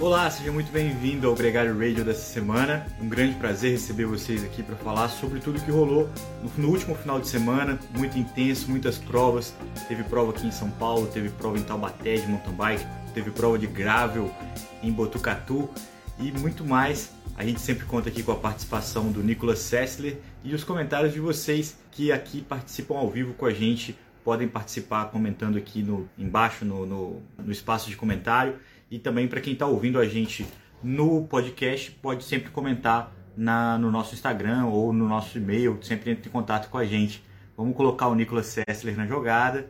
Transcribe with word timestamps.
Olá, 0.00 0.30
seja 0.30 0.52
muito 0.52 0.70
bem-vindo 0.70 1.26
ao 1.26 1.34
Gregário 1.34 1.76
Radio 1.76 2.04
dessa 2.04 2.20
semana. 2.20 2.86
Um 3.02 3.08
grande 3.08 3.34
prazer 3.34 3.72
receber 3.72 4.04
vocês 4.04 4.44
aqui 4.44 4.62
para 4.62 4.76
falar 4.76 5.08
sobre 5.08 5.40
tudo 5.40 5.60
que 5.60 5.72
rolou 5.72 6.08
no, 6.56 6.68
último 6.68 6.94
final 6.94 7.18
de 7.18 7.26
semana, 7.26 7.76
muito 7.96 8.16
intenso, 8.16 8.70
muitas 8.70 8.96
provas. 8.96 9.52
Teve 9.88 10.04
prova 10.04 10.30
aqui 10.30 10.46
em 10.46 10.52
São 10.52 10.70
Paulo, 10.70 11.08
teve 11.08 11.30
prova 11.30 11.58
em 11.58 11.64
Taubaté 11.64 12.14
de 12.14 12.28
mountain 12.28 12.52
bike, 12.52 12.86
teve 13.12 13.32
prova 13.32 13.58
de 13.58 13.66
gravel 13.66 14.32
em 14.84 14.92
Botucatu 14.92 15.68
e 16.20 16.30
muito 16.30 16.64
mais. 16.64 17.10
A 17.36 17.44
gente 17.44 17.60
sempre 17.60 17.84
conta 17.84 18.08
aqui 18.08 18.22
com 18.22 18.30
a 18.30 18.36
participação 18.36 19.10
do 19.10 19.20
Nicolas 19.20 19.58
Sessler 19.58 20.18
e 20.44 20.54
os 20.54 20.62
comentários 20.62 21.12
de 21.12 21.18
vocês 21.18 21.76
que 21.90 22.12
aqui 22.12 22.40
participam 22.40 22.94
ao 22.94 23.10
vivo 23.10 23.34
com 23.34 23.46
a 23.46 23.52
gente. 23.52 23.98
Podem 24.22 24.46
participar 24.46 25.06
comentando 25.06 25.56
aqui 25.58 25.82
no, 25.82 26.08
embaixo 26.16 26.64
no, 26.64 26.86
no, 26.86 27.22
no 27.36 27.50
espaço 27.50 27.90
de 27.90 27.96
comentário 27.96 28.60
e 28.90 28.98
também 28.98 29.28
para 29.28 29.40
quem 29.40 29.52
está 29.52 29.66
ouvindo 29.66 29.98
a 29.98 30.06
gente 30.06 30.46
no 30.82 31.26
podcast, 31.26 31.90
pode 31.90 32.24
sempre 32.24 32.50
comentar 32.50 33.12
na, 33.36 33.76
no 33.78 33.90
nosso 33.90 34.14
Instagram 34.14 34.66
ou 34.66 34.92
no 34.92 35.08
nosso 35.08 35.38
e-mail, 35.38 35.78
sempre 35.82 36.10
entre 36.10 36.28
em 36.28 36.32
contato 36.32 36.70
com 36.70 36.78
a 36.78 36.84
gente. 36.84 37.22
Vamos 37.56 37.76
colocar 37.76 38.08
o 38.08 38.14
Nicolas 38.14 38.46
Sessler 38.46 38.96
na 38.96 39.06
jogada. 39.06 39.68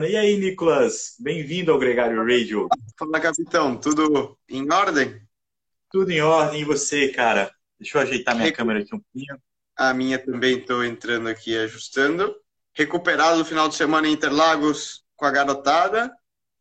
E 0.00 0.16
aí, 0.16 0.36
Nicolas? 0.36 1.16
Bem-vindo 1.18 1.72
ao 1.72 1.78
Gregário 1.78 2.18
Radio. 2.18 2.68
Fala, 2.98 3.20
capitão. 3.20 3.76
Tudo 3.76 4.36
em 4.48 4.70
ordem? 4.70 5.20
Tudo 5.90 6.10
em 6.10 6.20
ordem. 6.20 6.60
E 6.60 6.64
você, 6.64 7.08
cara? 7.08 7.50
Deixa 7.78 7.96
eu 7.96 8.02
ajeitar 8.02 8.36
minha 8.36 8.52
câmera 8.52 8.80
aqui 8.80 8.94
um 8.94 9.00
pouquinho. 9.00 9.40
A 9.82 9.92
minha 9.92 10.16
também 10.16 10.58
estou 10.58 10.84
entrando 10.84 11.28
aqui 11.28 11.58
ajustando. 11.58 12.36
Recuperado 12.72 13.38
no 13.38 13.44
final 13.44 13.68
de 13.68 13.74
semana 13.74 14.06
em 14.06 14.12
Interlagos 14.12 15.02
com 15.16 15.24
a 15.24 15.30
garotada. 15.32 16.08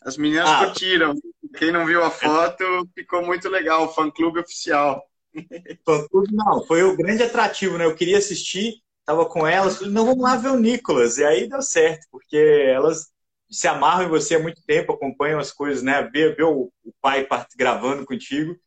As 0.02 0.18
meninas 0.18 0.50
ah. 0.50 0.66
curtiram. 0.66 1.14
Quem 1.56 1.72
não 1.72 1.86
viu 1.86 2.04
a 2.04 2.10
foto, 2.10 2.64
ficou 2.96 3.24
muito 3.24 3.48
legal. 3.48 3.94
Fã 3.94 4.10
clube 4.10 4.40
oficial. 4.40 5.04
Fã 5.86 6.08
clube 6.08 6.34
não, 6.34 6.66
foi 6.66 6.82
o 6.82 6.98
grande 6.98 7.22
atrativo, 7.22 7.78
né? 7.78 7.86
Eu 7.86 7.94
queria 7.94 8.18
assistir, 8.18 8.82
tava 9.06 9.24
com 9.28 9.46
elas, 9.46 9.78
falei, 9.78 9.94
não, 9.94 10.04
vamos 10.04 10.24
lá 10.24 10.36
ver 10.36 10.50
o 10.50 10.60
Nicolas. 10.60 11.20
E 11.20 11.24
aí 11.24 11.48
deu 11.48 11.62
certo, 11.62 12.08
porque 12.12 12.38
elas 12.74 13.12
se 13.52 13.68
amarram 13.68 14.06
em 14.06 14.10
você 14.10 14.34
há 14.34 14.40
muito 14.40 14.64
tempo, 14.66 14.94
acompanham 14.94 15.40
as 15.40 15.52
coisas, 15.52 15.84
né? 15.84 16.02
Ver, 16.12 16.36
ver 16.36 16.46
o, 16.46 16.74
o 16.84 16.94
pai 17.00 17.28
gravando 17.56 18.04
contigo 18.04 18.58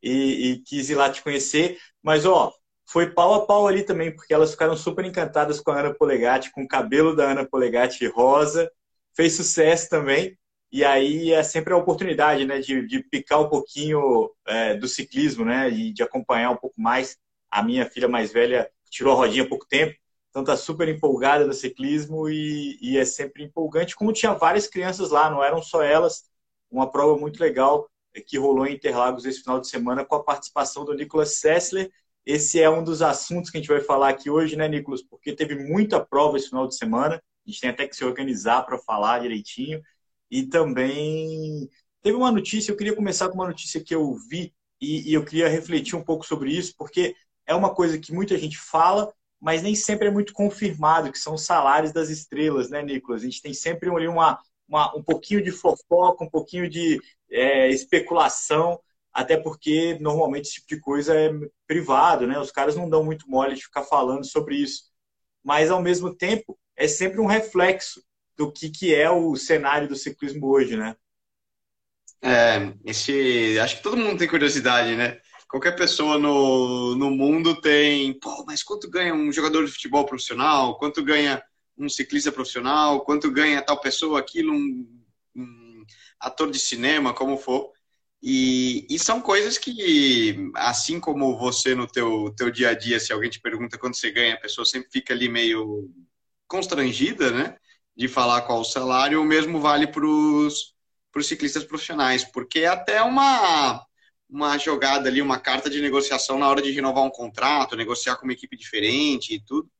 e, 0.00 0.52
e 0.52 0.58
quis 0.58 0.88
ir 0.88 0.94
lá 0.94 1.10
te 1.10 1.20
conhecer. 1.20 1.80
Mas, 2.00 2.24
ó, 2.24 2.52
foi 2.94 3.10
pau 3.10 3.34
a 3.34 3.44
pau 3.44 3.66
ali 3.66 3.82
também, 3.82 4.14
porque 4.14 4.32
elas 4.32 4.52
ficaram 4.52 4.76
super 4.76 5.04
encantadas 5.04 5.58
com 5.58 5.72
a 5.72 5.80
Ana 5.80 5.92
Polegatti, 5.92 6.52
com 6.52 6.62
o 6.62 6.68
cabelo 6.68 7.16
da 7.16 7.32
Ana 7.32 7.44
Polegatti 7.44 8.06
rosa, 8.06 8.70
fez 9.16 9.34
sucesso 9.34 9.90
também. 9.90 10.38
E 10.70 10.84
aí 10.84 11.32
é 11.32 11.42
sempre 11.42 11.72
a 11.72 11.76
oportunidade, 11.76 12.44
né, 12.44 12.60
de, 12.60 12.86
de 12.86 13.02
picar 13.02 13.40
um 13.40 13.48
pouquinho 13.48 14.30
é, 14.46 14.74
do 14.76 14.86
ciclismo, 14.86 15.44
né, 15.44 15.68
e 15.70 15.92
de 15.92 16.04
acompanhar 16.04 16.52
um 16.52 16.56
pouco 16.56 16.80
mais. 16.80 17.18
A 17.50 17.64
minha 17.64 17.84
filha 17.84 18.06
mais 18.06 18.32
velha 18.32 18.70
tirou 18.88 19.12
a 19.12 19.16
rodinha 19.16 19.42
há 19.42 19.48
pouco 19.48 19.66
tempo, 19.66 19.98
então 20.30 20.44
tá 20.44 20.56
super 20.56 20.88
empolgada 20.88 21.44
no 21.44 21.52
ciclismo 21.52 22.28
e, 22.28 22.78
e 22.80 22.96
é 22.96 23.04
sempre 23.04 23.42
empolgante. 23.42 23.96
Como 23.96 24.12
tinha 24.12 24.34
várias 24.34 24.68
crianças 24.68 25.10
lá, 25.10 25.28
não 25.28 25.42
eram 25.42 25.60
só 25.60 25.82
elas. 25.82 26.22
Uma 26.70 26.88
prova 26.88 27.18
muito 27.18 27.40
legal 27.40 27.90
que 28.24 28.38
rolou 28.38 28.64
em 28.68 28.74
Interlagos 28.74 29.24
esse 29.24 29.40
final 29.40 29.60
de 29.60 29.66
semana 29.66 30.04
com 30.04 30.14
a 30.14 30.22
participação 30.22 30.84
do 30.84 30.94
Nicolas 30.94 31.40
Sessler 31.40 31.90
esse 32.26 32.60
é 32.60 32.70
um 32.70 32.82
dos 32.82 33.02
assuntos 33.02 33.50
que 33.50 33.58
a 33.58 33.60
gente 33.60 33.68
vai 33.68 33.80
falar 33.80 34.08
aqui 34.08 34.30
hoje, 34.30 34.56
né, 34.56 34.66
Nicolas? 34.68 35.02
Porque 35.02 35.34
teve 35.34 35.54
muita 35.56 36.04
prova 36.04 36.36
esse 36.36 36.48
final 36.48 36.66
de 36.66 36.76
semana. 36.76 37.16
A 37.16 37.50
gente 37.50 37.60
tem 37.60 37.70
até 37.70 37.86
que 37.86 37.94
se 37.94 38.04
organizar 38.04 38.62
para 38.62 38.78
falar 38.78 39.20
direitinho. 39.20 39.82
E 40.30 40.44
também 40.46 41.68
teve 42.02 42.16
uma 42.16 42.32
notícia, 42.32 42.72
eu 42.72 42.76
queria 42.76 42.96
começar 42.96 43.28
com 43.28 43.34
uma 43.34 43.46
notícia 43.46 43.82
que 43.82 43.94
eu 43.94 44.14
vi 44.14 44.54
e, 44.80 45.10
e 45.10 45.14
eu 45.14 45.24
queria 45.24 45.48
refletir 45.48 45.96
um 45.96 46.02
pouco 46.04 46.26
sobre 46.26 46.50
isso, 46.50 46.74
porque 46.76 47.14
é 47.46 47.54
uma 47.54 47.74
coisa 47.74 47.98
que 47.98 48.12
muita 48.12 48.36
gente 48.38 48.58
fala, 48.58 49.12
mas 49.40 49.62
nem 49.62 49.74
sempre 49.74 50.08
é 50.08 50.10
muito 50.10 50.32
confirmado, 50.32 51.12
que 51.12 51.18
são 51.18 51.34
os 51.34 51.44
salários 51.44 51.92
das 51.92 52.08
estrelas, 52.08 52.70
né, 52.70 52.82
Nicolas? 52.82 53.22
A 53.22 53.24
gente 53.24 53.42
tem 53.42 53.54
sempre 53.54 53.90
ali 53.90 54.08
uma, 54.08 54.38
uma 54.68 54.94
um 54.96 55.02
pouquinho 55.02 55.42
de 55.42 55.50
fofoca, 55.50 56.24
um 56.24 56.30
pouquinho 56.30 56.68
de 56.68 57.00
é, 57.30 57.68
especulação 57.68 58.80
até 59.14 59.36
porque 59.36 59.96
normalmente 60.00 60.46
esse 60.46 60.54
tipo 60.54 60.66
de 60.68 60.80
coisa 60.80 61.14
é 61.14 61.30
privado, 61.68 62.26
né? 62.26 62.38
Os 62.40 62.50
caras 62.50 62.74
não 62.74 62.90
dão 62.90 63.04
muito 63.04 63.30
mole 63.30 63.54
de 63.54 63.62
ficar 63.62 63.84
falando 63.84 64.26
sobre 64.26 64.56
isso. 64.56 64.92
Mas, 65.42 65.70
ao 65.70 65.80
mesmo 65.80 66.12
tempo, 66.12 66.58
é 66.76 66.88
sempre 66.88 67.20
um 67.20 67.26
reflexo 67.26 68.02
do 68.36 68.50
que, 68.50 68.68
que 68.68 68.92
é 68.92 69.08
o 69.08 69.36
cenário 69.36 69.86
do 69.86 69.94
ciclismo 69.94 70.48
hoje, 70.48 70.76
né? 70.76 70.96
É, 72.20 72.74
esse, 72.84 73.56
acho 73.60 73.76
que 73.76 73.82
todo 73.82 73.96
mundo 73.96 74.18
tem 74.18 74.26
curiosidade, 74.26 74.96
né? 74.96 75.20
Qualquer 75.48 75.76
pessoa 75.76 76.18
no, 76.18 76.96
no 76.96 77.10
mundo 77.10 77.60
tem, 77.60 78.18
pô, 78.18 78.44
mas 78.44 78.64
quanto 78.64 78.90
ganha 78.90 79.14
um 79.14 79.30
jogador 79.30 79.64
de 79.64 79.70
futebol 79.70 80.04
profissional? 80.04 80.76
Quanto 80.78 81.04
ganha 81.04 81.40
um 81.78 81.88
ciclista 81.88 82.32
profissional? 82.32 83.04
Quanto 83.04 83.30
ganha 83.30 83.62
tal 83.62 83.80
pessoa, 83.80 84.18
aquilo, 84.18 84.52
um, 84.52 85.02
um 85.36 85.84
ator 86.18 86.50
de 86.50 86.58
cinema, 86.58 87.14
como 87.14 87.36
for? 87.36 87.73
E, 88.26 88.86
e, 88.88 88.98
são 88.98 89.20
coisas 89.20 89.58
que, 89.58 90.50
assim 90.54 90.98
como 90.98 91.36
você 91.36 91.74
no 91.74 91.86
teu, 91.86 92.34
teu 92.34 92.50
dia 92.50 92.70
a 92.70 92.74
dia, 92.74 92.98
se 92.98 93.12
alguém 93.12 93.28
te 93.28 93.38
pergunta 93.38 93.76
quanto 93.76 93.98
você 93.98 94.10
ganha, 94.10 94.32
a 94.32 94.40
pessoa 94.40 94.64
sempre 94.64 94.88
fica 94.90 95.12
ali 95.12 95.28
meio 95.28 95.90
constrangida, 96.48 97.30
né? 97.30 97.54
De 97.94 98.08
falar 98.08 98.40
qual 98.40 98.60
o 98.60 98.64
salário, 98.64 99.20
o 99.20 99.26
mesmo 99.26 99.60
vale 99.60 99.86
para 99.86 100.06
os 100.06 100.74
ciclistas 101.20 101.64
profissionais, 101.64 102.24
porque 102.24 102.60
é 102.60 102.68
até 102.68 103.02
uma, 103.02 103.84
uma 104.26 104.56
jogada 104.56 105.06
ali, 105.06 105.20
uma 105.20 105.38
carta 105.38 105.68
de 105.68 105.82
negociação 105.82 106.38
na 106.38 106.48
hora 106.48 106.62
de 106.62 106.70
renovar 106.70 107.04
um 107.04 107.10
contrato, 107.10 107.76
negociar 107.76 108.16
com 108.16 108.24
uma 108.24 108.32
equipe 108.32 108.56
diferente 108.56 109.34
e 109.34 109.40
tudo. 109.44 109.70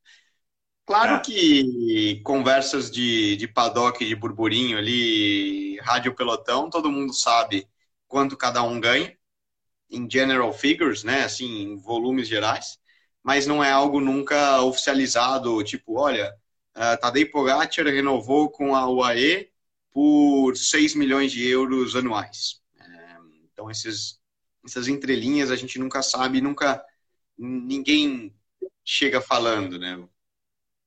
Claro 0.85 1.15
é. 1.15 1.21
que 1.21 2.21
conversas 2.23 2.91
de, 2.91 3.37
de 3.37 3.49
paddock, 3.49 4.05
de 4.05 4.15
burburinho 4.15 4.77
ali, 4.77 5.79
rádio 5.81 6.15
pelotão, 6.15 6.69
todo 6.69 6.93
mundo 6.93 7.15
sabe 7.15 7.67
quanto 8.15 8.37
cada 8.37 8.63
um 8.63 8.79
ganha, 8.79 9.13
em 9.91 10.09
general 10.09 10.53
figures, 10.53 11.03
né, 11.03 11.25
assim, 11.25 11.63
em 11.63 11.77
volumes 11.77 12.29
gerais, 12.29 12.79
mas 13.25 13.45
não 13.45 13.63
é 13.63 13.73
algo 13.73 14.01
nunca 14.01 14.63
oficializado, 14.63 15.65
tipo, 15.65 15.99
olha, 15.99 16.33
uh, 16.77 16.97
Tadej 17.01 17.27
Pogacar 17.27 17.87
renovou 17.87 18.49
com 18.49 18.77
a 18.77 18.89
UAE 18.89 19.51
por 19.91 20.57
6 20.57 20.95
milhões 20.95 21.33
de 21.33 21.45
euros 21.45 21.97
anuais. 21.97 22.61
É, 22.79 23.17
então, 23.53 23.69
esses, 23.69 24.21
essas 24.65 24.87
entrelinhas 24.87 25.51
a 25.51 25.57
gente 25.57 25.77
nunca 25.81 26.01
sabe, 26.01 26.41
nunca 26.41 26.85
ninguém 27.37 28.33
chega 28.85 29.21
falando, 29.21 29.77
né? 29.77 30.01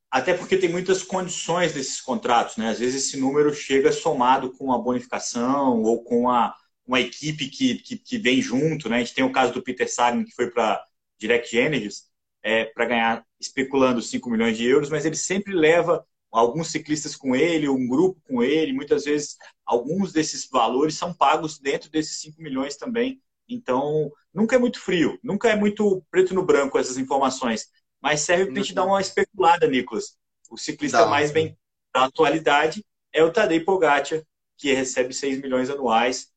Até 0.09 0.33
porque 0.33 0.55
tem 0.55 0.69
muitas 0.69 1.03
condições 1.03 1.73
desses 1.73 1.99
contratos, 1.99 2.55
né? 2.55 2.69
Às 2.69 2.79
vezes 2.79 3.05
esse 3.05 3.17
número 3.17 3.53
chega 3.53 3.91
somado 3.91 4.53
com 4.53 4.71
a 4.71 4.77
bonificação 4.77 5.83
ou 5.83 6.05
com 6.05 6.29
a, 6.29 6.55
uma 6.87 7.01
equipe 7.01 7.49
que, 7.49 7.75
que, 7.75 7.97
que, 7.97 8.17
vem 8.17 8.41
junto, 8.41 8.87
né? 8.87 8.97
A 8.97 8.99
gente 8.99 9.13
tem 9.13 9.23
o 9.23 9.31
caso 9.31 9.53
do 9.53 9.61
Peter 9.61 9.91
Sagan, 9.91 10.23
que 10.23 10.33
foi 10.33 10.49
para 10.49 10.83
Direct 11.19 11.55
Energies, 11.55 12.05
é, 12.41 12.65
para 12.65 12.85
ganhar, 12.85 13.25
especulando 13.39 14.01
5 14.01 14.29
milhões 14.29 14.57
de 14.57 14.65
euros, 14.65 14.89
mas 14.89 15.05
ele 15.05 15.15
sempre 15.15 15.53
leva 15.53 16.05
alguns 16.31 16.71
ciclistas 16.71 17.15
com 17.15 17.35
ele, 17.35 17.67
um 17.67 17.87
grupo 17.87 18.21
com 18.27 18.41
ele, 18.41 18.73
muitas 18.73 19.05
vezes 19.05 19.37
alguns 19.65 20.13
desses 20.13 20.47
valores 20.49 20.95
são 20.95 21.13
pagos 21.13 21.59
dentro 21.59 21.89
desses 21.89 22.19
5 22.21 22.41
milhões 22.41 22.77
também. 22.77 23.21
Então, 23.49 24.11
nunca 24.33 24.55
é 24.55 24.59
muito 24.59 24.79
frio, 24.79 25.19
nunca 25.23 25.49
é 25.49 25.55
muito 25.55 26.03
preto 26.09 26.33
no 26.33 26.45
branco 26.45 26.77
essas 26.77 26.97
informações, 26.97 27.67
mas 28.01 28.21
serve 28.21 28.45
para 28.45 28.53
a 28.53 28.63
gente 28.63 28.73
dar 28.73 28.85
uma 28.85 29.01
especulada, 29.01 29.67
Nicolas. 29.67 30.17
O 30.49 30.57
ciclista 30.57 30.99
Dá. 30.99 31.07
mais 31.07 31.31
bem 31.31 31.57
da 31.93 32.05
atualidade 32.05 32.85
é 33.11 33.23
o 33.23 33.31
Tadej 33.31 33.63
Pogacar, 33.63 34.23
que 34.57 34.73
recebe 34.73 35.13
6 35.13 35.41
milhões 35.41 35.69
anuais, 35.69 36.31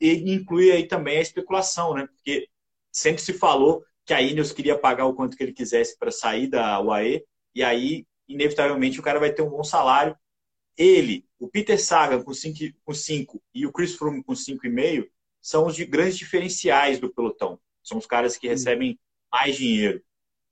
e 0.00 0.32
inclui 0.32 0.70
aí 0.70 0.86
também 0.86 1.18
a 1.18 1.22
especulação, 1.22 1.94
né? 1.94 2.06
Porque 2.06 2.48
sempre 2.92 3.22
se 3.22 3.32
falou 3.32 3.84
que 4.04 4.14
a 4.14 4.22
Ineos 4.22 4.52
queria 4.52 4.78
pagar 4.78 5.06
o 5.06 5.14
quanto 5.14 5.36
que 5.36 5.42
ele 5.42 5.52
quisesse 5.52 5.98
para 5.98 6.10
sair 6.10 6.46
da 6.46 6.80
UAE, 6.80 7.24
e 7.54 7.62
aí, 7.62 8.06
inevitavelmente, 8.28 8.98
o 8.98 9.02
cara 9.02 9.20
vai 9.20 9.32
ter 9.32 9.42
um 9.42 9.50
bom 9.50 9.64
salário. 9.64 10.16
Ele, 10.76 11.26
o 11.38 11.48
Peter 11.48 11.82
Sagan 11.82 12.22
com 12.22 12.32
5 12.32 12.58
com 12.84 12.94
cinco, 12.94 13.42
e 13.54 13.66
o 13.66 13.72
Chris 13.72 13.94
Froome 13.96 14.22
com 14.22 14.32
5,5 14.32 15.08
são 15.40 15.66
os 15.66 15.74
de 15.74 15.84
grandes 15.84 16.16
diferenciais 16.16 16.98
do 16.98 17.12
pelotão. 17.12 17.60
São 17.82 17.98
os 17.98 18.06
caras 18.06 18.36
que 18.36 18.48
recebem 18.48 18.98
mais 19.30 19.56
dinheiro. 19.56 20.02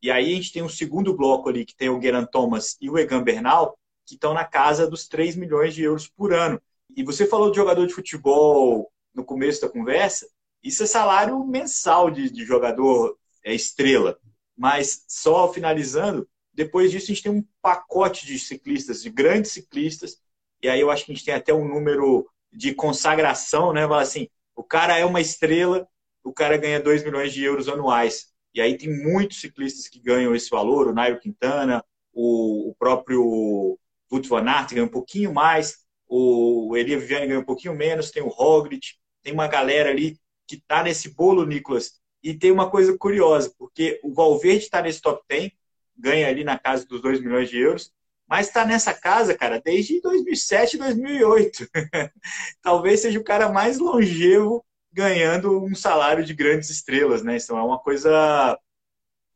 E 0.03 0.11
aí 0.11 0.33
a 0.33 0.37
gente 0.37 0.53
tem 0.53 0.63
um 0.63 0.69
segundo 0.69 1.17
bloco 1.17 1.49
ali, 1.49 1.65
que 1.65 1.77
tem 1.77 1.89
o 1.89 2.01
Geraint 2.01 2.29
Thomas 2.31 2.77
e 2.81 2.91
o 2.91 2.99
Egan 2.99 3.23
Bernal, 3.23 3.79
que 4.07 4.15
estão 4.15 4.35
na 4.35 4.45
casa 4.45 4.89
dos 4.89 5.09
3 5.09 5.37
milhões 5.37 5.75
de 5.75 5.83
euros 5.83 6.09
por 6.09 6.33
ano. 6.33 6.61
E 6.97 7.03
você 7.03 7.27
falou 7.27 7.51
de 7.51 7.57
jogador 7.57 7.87
de 7.87 7.95
futebol 7.95 8.91
no 9.17 9.25
começo 9.25 9.63
da 9.63 9.69
conversa, 9.69 10.29
isso 10.63 10.83
é 10.83 10.87
salário 10.87 11.43
mensal 11.45 12.11
de, 12.11 12.31
de 12.31 12.45
jogador 12.45 13.19
é, 13.45 13.55
estrela. 13.55 14.19
Mas 14.57 15.05
só 15.09 15.53
finalizando, 15.53 16.29
Depois 16.53 16.91
disso, 16.91 17.07
a 17.07 17.09
gente 17.15 17.23
tem 17.23 17.33
um 17.33 17.45
pacote 17.61 18.25
de 18.25 18.39
ciclistas, 18.39 19.03
de 19.03 19.11
grandes 19.11 19.53
ciclistas, 19.53 20.19
e 20.63 20.69
aí 20.69 20.81
eu 20.81 20.91
acho 20.91 21.05
que 21.05 21.13
a 21.13 21.15
gente 21.15 21.25
tem 21.25 21.35
até 21.35 21.53
um 21.53 21.69
número 21.69 22.27
de 22.51 22.75
consagração, 22.75 23.73
né? 23.75 23.83
Fala 23.87 24.01
assim, 24.01 24.29
o 24.55 24.65
cara 24.65 24.97
é 24.99 25.05
uma 25.05 25.21
estrela, 25.21 25.87
o 26.25 26.33
cara 26.33 26.57
ganha 26.57 26.81
2 26.81 27.05
milhões 27.05 27.33
de 27.35 27.45
euros 27.45 27.69
anuais. 27.69 28.33
E 28.55 28.61
aí 28.61 28.77
tem 28.79 28.89
muitos 28.89 29.41
ciclistas 29.41 29.87
que 29.87 30.01
ganham 30.01 30.35
esse 30.35 30.49
valor, 30.49 30.89
o 30.89 30.95
Nairo 30.95 31.21
Quintana, 31.21 31.85
o, 32.13 32.71
o 32.71 32.75
próprio 32.77 33.79
Wout 34.11 34.29
van 34.29 34.49
Aert 34.49 34.71
ganha 34.73 34.85
um 34.85 34.89
pouquinho 34.89 35.33
mais, 35.35 35.77
o 36.09 36.75
Elia 36.75 36.99
Viviane 36.99 37.27
ganha 37.27 37.41
um 37.41 37.45
pouquinho 37.45 37.75
menos, 37.75 38.11
tem 38.11 38.23
o 38.23 38.29
Roglic, 38.29 38.95
tem 39.27 39.33
uma 39.33 39.49
galera 39.49 39.91
ali 39.91 40.17
que 40.47 40.55
está 40.55 40.85
nesse 40.85 41.09
bolo, 41.13 41.45
Nicolas. 41.45 41.95
E 42.23 42.33
tem 42.33 42.53
uma 42.53 42.71
coisa 42.71 42.97
curiosa, 42.97 43.53
porque 43.59 43.99
o 44.05 44.15
Valverde 44.15 44.63
está 44.67 44.81
nesse 44.81 45.01
top 45.01 45.21
10, 45.29 45.51
ganha 45.97 46.29
ali 46.29 46.45
na 46.45 46.57
casa 46.57 46.87
dos 46.87 47.01
2 47.01 47.21
milhões 47.21 47.51
de 47.51 47.59
euros, 47.59 47.93
mas 48.29 48.47
está 48.47 48.65
nessa 48.65 48.95
casa, 48.95 49.37
cara, 49.37 49.61
desde 49.61 50.01
2007, 50.01 50.79
2008. 50.79 51.69
Talvez 52.63 53.01
seja 53.01 53.19
o 53.19 53.25
cara 53.25 53.49
mais 53.49 53.79
longevo 53.79 54.65
ganhando 54.93 55.61
um 55.61 55.75
salário 55.75 56.25
de 56.25 56.33
grandes 56.33 56.71
estrelas, 56.71 57.25
né? 57.25 57.37
Então 57.37 57.59
é 57.59 57.63
uma 57.63 57.81
coisa 57.81 58.57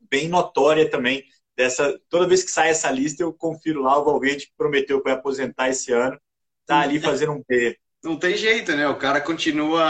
bem 0.09 0.29
notória 0.29 0.89
também 0.89 1.25
dessa. 1.53 1.99
Toda 2.07 2.29
vez 2.29 2.43
que 2.43 2.51
sai 2.51 2.69
essa 2.69 2.89
lista, 2.89 3.23
eu 3.23 3.33
confiro 3.33 3.81
lá 3.81 3.99
o 3.99 4.05
Valverde 4.05 4.45
que 4.47 4.53
prometeu 4.57 4.99
que 4.99 5.09
vai 5.09 5.13
aposentar 5.13 5.67
esse 5.67 5.91
ano, 5.91 6.17
tá 6.65 6.79
ali 6.79 6.97
fazendo 6.97 7.33
um 7.33 7.43
P. 7.43 7.77
Não 8.03 8.17
tem 8.17 8.35
jeito, 8.35 8.75
né? 8.75 8.87
O 8.87 8.97
cara 8.97 9.21
continua 9.21 9.83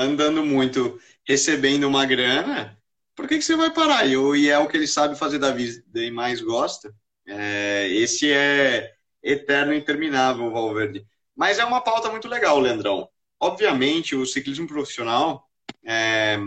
andando 0.00 0.44
muito, 0.44 0.98
recebendo 1.26 1.86
uma 1.86 2.06
grana. 2.06 2.78
Por 3.14 3.28
que, 3.28 3.36
que 3.36 3.44
você 3.44 3.56
vai 3.56 3.72
parar? 3.72 4.06
E 4.06 4.48
é 4.48 4.58
o 4.58 4.68
que 4.68 4.76
ele 4.76 4.86
sabe 4.86 5.18
fazer 5.18 5.38
da 5.38 5.50
vida 5.50 5.82
e 6.02 6.10
mais 6.10 6.40
gosta. 6.40 6.94
É, 7.26 7.88
esse 7.90 8.32
é 8.32 8.94
eterno 9.22 9.74
e 9.74 9.78
interminável, 9.78 10.46
o 10.46 10.50
Valverde. 10.52 11.06
Mas 11.36 11.58
é 11.58 11.64
uma 11.64 11.82
pauta 11.82 12.10
muito 12.10 12.26
legal, 12.26 12.58
Leandrão. 12.58 13.08
Obviamente, 13.38 14.16
o 14.16 14.24
ciclismo 14.24 14.66
profissional, 14.66 15.46
é, 15.84 16.38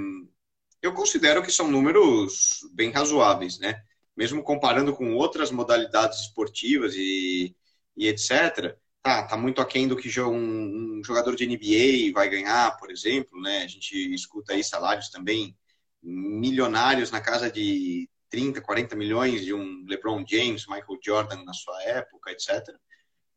eu 0.82 0.94
considero 0.94 1.44
que 1.44 1.52
são 1.52 1.68
números 1.70 2.62
bem 2.74 2.92
razoáveis, 2.92 3.60
né? 3.60 3.82
Mesmo 4.18 4.44
comparando 4.44 4.94
com 4.96 5.16
outras 5.16 5.52
modalidades 5.52 6.22
esportivas 6.22 6.96
e, 6.96 7.56
e 7.96 8.08
etc., 8.08 8.76
tá, 9.02 9.24
tá 9.24 9.38
muito 9.38 9.62
aquém 9.62 9.88
do 9.88 9.96
que 9.96 10.10
um, 10.22 11.02
jogador 11.04 11.36
de 11.36 11.46
NBA 11.46 12.14
vai 12.14 12.30
ganhar, 12.30 12.78
por 12.78 12.92
exemplo, 12.92 13.42
né? 13.42 13.64
A 13.64 13.68
gente 13.68 13.96
escuta 14.14 14.54
aí 14.54 14.64
salários 14.64 15.10
também 15.10 15.56
milionários 16.02 17.12
na 17.12 17.22
casa 17.22 17.52
de 17.52 18.10
30, 18.30 18.62
40 18.62 18.96
milhões 18.96 19.44
de 19.44 19.54
um 19.54 19.84
LeBron 19.88 20.24
James, 20.28 20.66
Michael 20.68 21.00
Jordan 21.04 21.44
na 21.44 21.54
sua 21.54 21.82
época, 21.84 22.32
etc. 22.32 22.70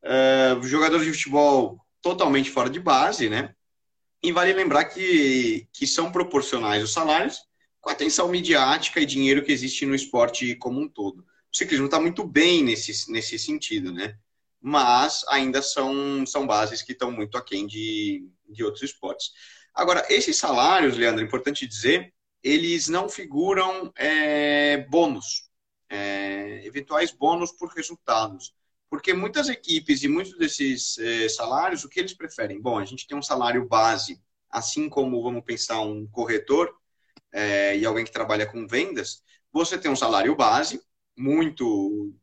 Uh, 0.02 0.62
jogadores 0.62 1.06
de 1.06 1.12
futebol 1.12 1.78
totalmente 2.00 2.50
fora 2.50 2.70
de 2.70 2.80
base, 2.80 3.28
né? 3.28 3.54
E 4.22 4.32
vale 4.32 4.52
lembrar 4.52 4.84
que, 4.84 5.68
que 5.72 5.86
são 5.86 6.12
proporcionais 6.12 6.82
os 6.82 6.92
salários 6.92 7.38
com 7.80 7.90
a 7.90 7.92
atenção 7.92 8.28
midiática 8.28 9.00
e 9.00 9.06
dinheiro 9.06 9.44
que 9.44 9.52
existe 9.52 9.84
no 9.84 9.94
esporte 9.94 10.54
como 10.56 10.80
um 10.80 10.88
todo. 10.88 11.20
O 11.52 11.56
ciclismo 11.56 11.86
está 11.86 12.00
muito 12.00 12.24
bem 12.26 12.62
nesse, 12.62 13.10
nesse 13.10 13.38
sentido, 13.38 13.92
né? 13.92 14.16
Mas 14.66 15.22
ainda 15.28 15.60
são, 15.60 16.24
são 16.24 16.46
bases 16.46 16.80
que 16.80 16.92
estão 16.92 17.12
muito 17.12 17.36
aquém 17.36 17.66
de, 17.66 18.26
de 18.48 18.64
outros 18.64 18.82
esportes. 18.82 19.30
Agora, 19.74 20.06
esses 20.08 20.38
salários, 20.38 20.96
Leandro, 20.96 21.20
é 21.22 21.26
importante 21.26 21.66
dizer, 21.66 22.14
eles 22.42 22.88
não 22.88 23.06
figuram 23.06 23.92
é, 23.94 24.78
bônus, 24.88 25.50
é, 25.90 26.64
eventuais 26.64 27.12
bônus 27.12 27.52
por 27.52 27.68
resultados. 27.74 28.54
Porque 28.88 29.12
muitas 29.12 29.50
equipes 29.50 30.02
e 30.02 30.08
muitos 30.08 30.38
desses 30.38 30.96
é, 30.96 31.28
salários, 31.28 31.84
o 31.84 31.88
que 31.90 32.00
eles 32.00 32.14
preferem? 32.14 32.58
Bom, 32.58 32.78
a 32.78 32.86
gente 32.86 33.06
tem 33.06 33.18
um 33.18 33.22
salário 33.22 33.68
base, 33.68 34.18
assim 34.48 34.88
como 34.88 35.22
vamos 35.22 35.44
pensar 35.44 35.80
um 35.82 36.06
corretor 36.06 36.74
é, 37.30 37.76
e 37.76 37.84
alguém 37.84 38.06
que 38.06 38.12
trabalha 38.12 38.46
com 38.46 38.66
vendas, 38.66 39.22
você 39.52 39.76
tem 39.76 39.90
um 39.90 39.96
salário 39.96 40.34
base 40.34 40.80
muito 41.14 42.14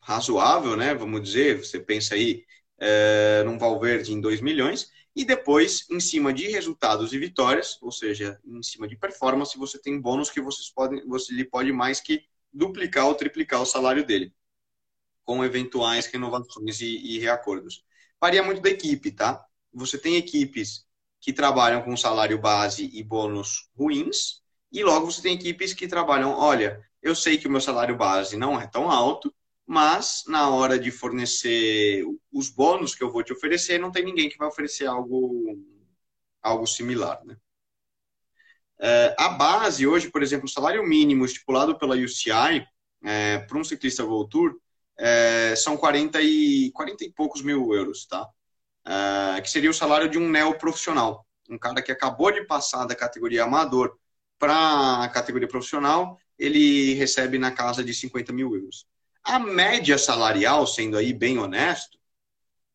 razoável, 0.00 0.76
né? 0.76 0.94
Vamos 0.94 1.22
dizer, 1.22 1.58
você 1.58 1.78
pensa 1.78 2.14
aí 2.14 2.44
é, 2.78 3.42
num 3.44 3.58
Valverde 3.58 4.12
em 4.12 4.20
2 4.20 4.40
milhões, 4.40 4.90
e 5.14 5.24
depois, 5.24 5.86
em 5.90 6.00
cima 6.00 6.32
de 6.32 6.48
resultados 6.48 7.12
e 7.12 7.18
vitórias, 7.18 7.78
ou 7.82 7.90
seja, 7.90 8.40
em 8.44 8.62
cima 8.62 8.86
de 8.86 8.96
performance, 8.96 9.58
você 9.58 9.78
tem 9.78 10.00
bônus 10.00 10.30
que 10.30 10.40
vocês 10.40 10.70
podem, 10.70 11.06
você 11.06 11.34
lhe 11.34 11.44
pode 11.44 11.72
mais 11.72 12.00
que 12.00 12.24
duplicar 12.52 13.06
ou 13.06 13.14
triplicar 13.14 13.60
o 13.60 13.66
salário 13.66 14.04
dele, 14.06 14.32
com 15.24 15.44
eventuais 15.44 16.06
renovações 16.06 16.80
e, 16.80 17.16
e 17.16 17.18
reacordos. 17.18 17.84
Varia 18.20 18.42
muito 18.42 18.60
da 18.62 18.70
equipe, 18.70 19.10
tá? 19.10 19.44
Você 19.72 19.98
tem 19.98 20.16
equipes 20.16 20.86
que 21.20 21.32
trabalham 21.32 21.82
com 21.82 21.96
salário 21.96 22.38
base 22.38 22.90
e 22.92 23.02
bônus 23.02 23.68
ruins, 23.76 24.40
e 24.72 24.82
logo 24.84 25.10
você 25.10 25.20
tem 25.20 25.34
equipes 25.34 25.74
que 25.74 25.88
trabalham, 25.88 26.30
olha, 26.32 26.80
eu 27.02 27.14
sei 27.14 27.36
que 27.36 27.48
o 27.48 27.50
meu 27.50 27.60
salário 27.60 27.96
base 27.96 28.36
não 28.36 28.60
é 28.60 28.66
tão 28.66 28.90
alto, 28.90 29.34
mas 29.70 30.24
na 30.26 30.50
hora 30.50 30.76
de 30.76 30.90
fornecer 30.90 32.02
os 32.32 32.50
bônus 32.50 32.92
que 32.92 33.04
eu 33.04 33.12
vou 33.12 33.22
te 33.22 33.32
oferecer, 33.32 33.78
não 33.78 33.92
tem 33.92 34.04
ninguém 34.04 34.28
que 34.28 34.36
vai 34.36 34.48
oferecer 34.48 34.84
algo, 34.84 35.64
algo 36.42 36.66
similar. 36.66 37.24
Né? 37.24 37.36
É, 38.80 39.14
a 39.16 39.28
base, 39.28 39.86
hoje, 39.86 40.10
por 40.10 40.24
exemplo, 40.24 40.46
o 40.46 40.50
salário 40.50 40.82
mínimo 40.82 41.24
estipulado 41.24 41.78
pela 41.78 41.94
UCI 41.94 42.66
é, 43.04 43.38
para 43.38 43.56
um 43.56 43.62
ciclista 43.62 44.04
World 44.04 44.30
Tour 44.30 44.60
é, 44.98 45.54
são 45.54 45.76
40 45.76 46.20
e, 46.20 46.72
40 46.72 47.04
e 47.04 47.12
poucos 47.12 47.40
mil 47.40 47.72
euros, 47.72 48.06
tá? 48.06 48.28
Que 49.40 49.48
seria 49.48 49.70
o 49.70 49.74
salário 49.74 50.08
de 50.08 50.18
um 50.18 50.28
neoprofissional. 50.28 51.24
Um 51.48 51.56
cara 51.56 51.80
que 51.80 51.92
acabou 51.92 52.32
de 52.32 52.44
passar 52.44 52.86
da 52.86 52.96
categoria 52.96 53.44
amador 53.44 53.96
para 54.36 55.04
a 55.04 55.08
categoria 55.08 55.46
profissional, 55.46 56.18
ele 56.36 56.94
recebe 56.94 57.38
na 57.38 57.52
casa 57.52 57.84
de 57.84 57.94
50 57.94 58.32
mil 58.32 58.52
euros. 58.56 58.89
A 59.24 59.38
média 59.38 59.98
salarial, 59.98 60.66
sendo 60.66 60.96
aí 60.96 61.12
bem 61.12 61.38
honesto, 61.38 61.98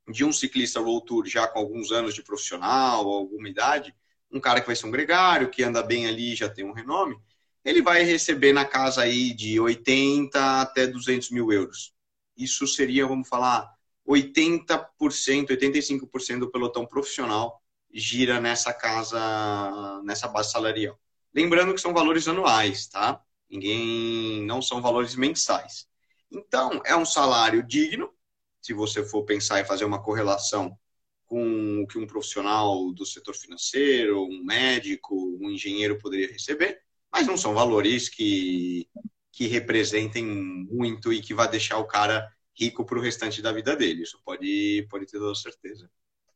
de 0.08 0.24
um 0.24 0.32
ciclista 0.32 0.80
World 0.80 1.06
Tour 1.06 1.26
já 1.26 1.48
com 1.48 1.60
alguns 1.60 1.92
anos 1.92 2.14
de 2.14 2.24
profissional, 2.24 3.08
alguma 3.08 3.50
idade, 3.50 3.96
um 4.32 4.40
cara 4.40 4.62
que 4.62 4.68
vai 4.68 4.76
ser 4.76 4.86
um 4.86 4.92
gregário, 4.92 5.50
que 5.50 5.64
anda 5.64 5.82
bem 5.82 6.08
ali, 6.08 6.36
já 6.36 6.50
tem 6.50 6.66
um 6.66 6.74
renome, 6.74 7.18
ele 7.64 7.82
vai 7.82 8.04
receber 8.04 8.54
na 8.54 8.66
casa 8.66 9.02
aí 9.02 9.34
de 9.34 9.60
80 9.60 10.62
até 10.62 10.86
200 10.86 11.32
mil 11.32 11.52
euros. 11.52 11.94
Isso 12.38 12.68
seria, 12.68 13.08
vamos 13.08 13.28
falar, 13.28 13.74
80%, 14.08 15.50
85% 15.50 16.40
do 16.40 16.52
pelotão 16.52 16.86
profissional 16.86 17.60
gira 17.92 18.40
nessa 18.40 18.74
casa, 18.74 20.02
nessa 20.04 20.28
base 20.28 20.52
salarial. 20.52 21.00
Lembrando 21.34 21.74
que 21.74 21.82
são 21.82 21.94
valores 21.94 22.28
anuais, 22.28 22.88
tá? 22.88 23.22
Ninguém, 23.50 24.44
não 24.46 24.62
são 24.62 24.82
valores 24.82 25.16
mensais. 25.16 25.88
Então, 26.36 26.82
é 26.86 26.96
um 26.96 27.06
salário 27.06 27.64
digno, 27.66 28.14
se 28.62 28.74
você 28.74 29.04
for 29.04 29.24
pensar 29.24 29.62
em 29.62 29.66
fazer 29.66 29.86
uma 29.86 30.02
correlação 30.02 30.78
com 31.26 31.82
o 31.82 31.88
que 31.88 31.98
um 31.98 32.06
profissional 32.06 32.92
do 32.92 33.06
setor 33.06 33.34
financeiro, 33.34 34.24
um 34.24 34.44
médico, 34.44 35.16
um 35.40 35.50
engenheiro 35.50 35.98
poderia 35.98 36.32
receber, 36.32 36.82
mas 37.12 37.26
não 37.26 37.38
são 37.38 37.54
valores 37.54 38.10
que, 38.10 38.88
que 39.32 39.48
representem 39.48 40.26
muito 40.26 41.14
e 41.14 41.22
que 41.22 41.34
vai 41.34 41.50
deixar 41.50 41.78
o 41.78 41.88
cara 41.88 42.30
rico 42.58 42.86
para 42.86 42.98
o 42.98 43.02
restante 43.02 43.42
da 43.42 43.52
vida 43.52 43.76
dele. 43.76 44.04
Isso 44.04 44.20
pode, 44.24 44.86
pode 44.90 45.06
ter 45.06 45.20
toda 45.20 45.36
certeza. 45.36 45.90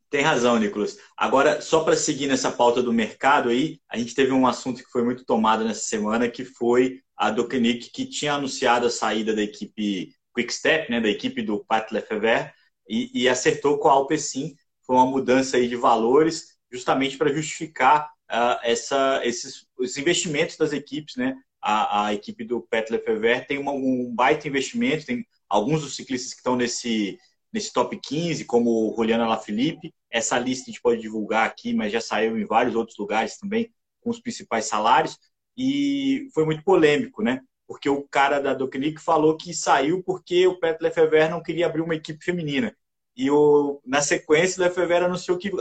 Tem 0.09 0.21
razão, 0.21 0.57
Nicolas. 0.57 0.97
Agora, 1.15 1.61
só 1.61 1.83
para 1.83 1.95
seguir 1.95 2.27
nessa 2.27 2.51
pauta 2.51 2.81
do 2.81 2.91
mercado 2.91 3.49
aí, 3.49 3.79
a 3.87 3.97
gente 3.97 4.15
teve 4.15 4.31
um 4.31 4.47
assunto 4.47 4.83
que 4.83 4.89
foi 4.89 5.03
muito 5.03 5.23
tomado 5.23 5.63
nessa 5.63 5.81
semana, 5.81 6.29
que 6.29 6.43
foi 6.43 7.03
a 7.19 7.29
Docanic, 7.29 7.91
que 7.91 8.05
tinha 8.05 8.33
anunciado 8.33 8.87
a 8.87 8.89
saída 8.89 9.35
da 9.35 9.41
equipe 9.41 10.15
Quickstep, 10.33 10.89
né, 10.89 11.01
da 11.01 11.09
equipe 11.09 11.41
do 11.41 11.59
Pat 11.65 11.91
Lefebvre, 11.91 12.49
e, 12.87 13.11
e 13.13 13.27
acertou 13.27 13.77
com 13.77 13.89
a 13.89 13.91
Alpecin. 13.91 14.55
Foi 14.85 14.95
uma 14.95 15.05
mudança 15.05 15.57
aí 15.57 15.67
de 15.67 15.75
valores, 15.75 16.57
justamente 16.71 17.17
para 17.17 17.33
justificar 17.33 18.09
uh, 18.31 18.57
essa, 18.63 19.19
esses 19.25 19.67
os 19.77 19.97
investimentos 19.97 20.55
das 20.55 20.71
equipes, 20.71 21.17
né? 21.17 21.35
A, 21.61 22.05
a 22.05 22.13
equipe 22.13 22.45
do 22.45 22.61
Pat 22.61 22.89
Lefebvre 22.89 23.45
tem 23.45 23.57
uma, 23.57 23.73
um 23.73 24.15
baita 24.15 24.47
investimento, 24.47 25.05
tem 25.05 25.27
alguns 25.49 25.81
dos 25.81 25.97
ciclistas 25.97 26.31
que 26.31 26.39
estão 26.39 26.55
nesse, 26.55 27.19
nesse 27.51 27.73
top 27.73 27.99
15, 28.01 28.45
como 28.45 28.93
Juliana 28.95 29.27
Lafilippe. 29.27 29.93
Essa 30.09 30.39
lista 30.39 30.63
a 30.63 30.71
gente 30.71 30.81
pode 30.81 31.01
divulgar 31.01 31.45
aqui, 31.45 31.73
mas 31.73 31.91
já 31.91 31.99
saiu 31.99 32.37
em 32.39 32.45
vários 32.45 32.75
outros 32.75 32.97
lugares 32.97 33.37
também, 33.37 33.69
com 33.99 34.09
os 34.09 34.21
principais 34.21 34.65
salários 34.65 35.17
e 35.59 36.29
foi 36.33 36.45
muito 36.45 36.63
polêmico, 36.63 37.21
né? 37.21 37.41
Porque 37.67 37.89
o 37.89 38.07
cara 38.07 38.39
da 38.39 38.53
Docnic 38.53 39.01
falou 39.01 39.35
que 39.35 39.53
saiu 39.53 40.01
porque 40.01 40.47
o 40.47 40.57
Pet 40.57 40.81
Lefebvre 40.81 41.27
não 41.27 41.43
queria 41.43 41.65
abrir 41.65 41.81
uma 41.81 41.95
equipe 41.95 42.23
feminina. 42.23 42.73
E 43.13 43.29
o, 43.29 43.81
na 43.85 44.01
sequência, 44.01 44.61
o 44.61 44.63
Lefebvre 44.65 45.03
anunciou 45.03 45.37
que 45.37 45.51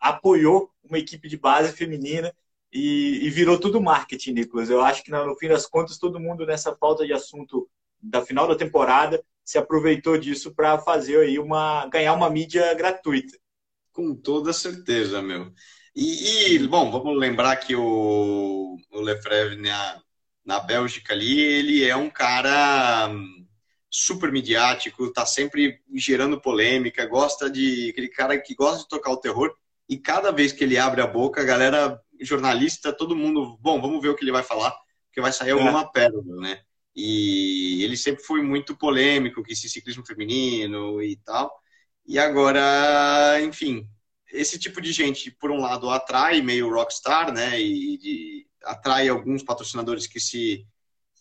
apoiou 0.00 0.70
uma 0.82 0.98
equipe 0.98 1.28
de 1.28 1.36
base 1.36 1.74
feminina 1.74 2.34
e, 2.72 3.26
e 3.26 3.28
virou 3.28 3.60
tudo 3.60 3.82
marketing, 3.82 4.32
Nicolas. 4.32 4.70
Eu 4.70 4.80
acho 4.80 5.04
que 5.04 5.10
no 5.10 5.36
fim 5.36 5.48
das 5.48 5.66
contas, 5.66 5.98
todo 5.98 6.18
mundo 6.18 6.46
nessa 6.46 6.74
falta 6.74 7.04
de 7.04 7.12
assunto 7.12 7.68
da 8.00 8.24
final 8.24 8.48
da 8.48 8.56
temporada, 8.56 9.22
se 9.44 9.58
aproveitou 9.58 10.16
disso 10.16 10.54
para 10.54 10.78
fazer 10.78 11.18
aí 11.18 11.38
uma 11.38 11.86
ganhar 11.88 12.14
uma 12.14 12.30
mídia 12.30 12.72
gratuita. 12.72 13.38
Com 13.92 14.14
toda 14.14 14.54
certeza, 14.54 15.20
meu. 15.20 15.52
E, 15.94 16.54
e 16.54 16.66
bom, 16.66 16.90
vamos 16.90 17.18
lembrar 17.18 17.56
que 17.56 17.74
o, 17.76 18.76
o 18.90 19.00
Lefebvre 19.00 19.56
na, 19.56 20.02
na 20.44 20.60
Bélgica 20.60 21.12
ali, 21.12 21.40
ele 21.40 21.84
é 21.84 21.94
um 21.94 22.10
cara 22.10 23.08
hum, 23.08 23.46
super 23.90 24.32
midiático, 24.32 25.12
tá 25.12 25.24
sempre 25.24 25.80
gerando 25.94 26.40
polêmica, 26.40 27.06
gosta 27.06 27.48
de 27.48 27.90
aquele 27.90 28.08
cara 28.08 28.38
que 28.38 28.54
gosta 28.54 28.82
de 28.82 28.88
tocar 28.88 29.12
o 29.12 29.16
terror 29.16 29.54
e 29.88 29.96
cada 29.96 30.32
vez 30.32 30.52
que 30.52 30.64
ele 30.64 30.76
abre 30.78 31.00
a 31.00 31.06
boca, 31.06 31.40
a 31.40 31.44
galera 31.44 32.00
jornalista, 32.20 32.92
todo 32.92 33.16
mundo, 33.16 33.56
bom, 33.60 33.80
vamos 33.80 34.02
ver 34.02 34.08
o 34.08 34.16
que 34.16 34.24
ele 34.24 34.32
vai 34.32 34.42
falar, 34.42 34.72
porque 35.06 35.20
vai 35.20 35.32
sair 35.32 35.52
alguma 35.52 35.82
é. 35.82 35.90
pérola, 35.92 36.40
né? 36.40 36.60
E 36.96 37.82
ele 37.84 37.96
sempre 37.96 38.22
foi 38.22 38.42
muito 38.42 38.76
polêmico, 38.76 39.42
que 39.42 39.52
esse 39.52 39.68
ciclismo 39.68 40.06
feminino 40.06 41.02
e 41.02 41.16
tal. 41.24 41.52
E 42.06 42.18
agora, 42.18 43.40
enfim, 43.42 43.88
esse 44.34 44.58
tipo 44.58 44.80
de 44.80 44.92
gente, 44.92 45.30
por 45.30 45.50
um 45.50 45.60
lado, 45.60 45.88
atrai 45.90 46.42
meio 46.42 46.72
rockstar, 46.72 47.32
né? 47.32 47.60
E, 47.60 47.98
e 48.02 48.46
atrai 48.64 49.08
alguns 49.08 49.42
patrocinadores 49.42 50.06
que 50.06 50.18
se 50.20 50.66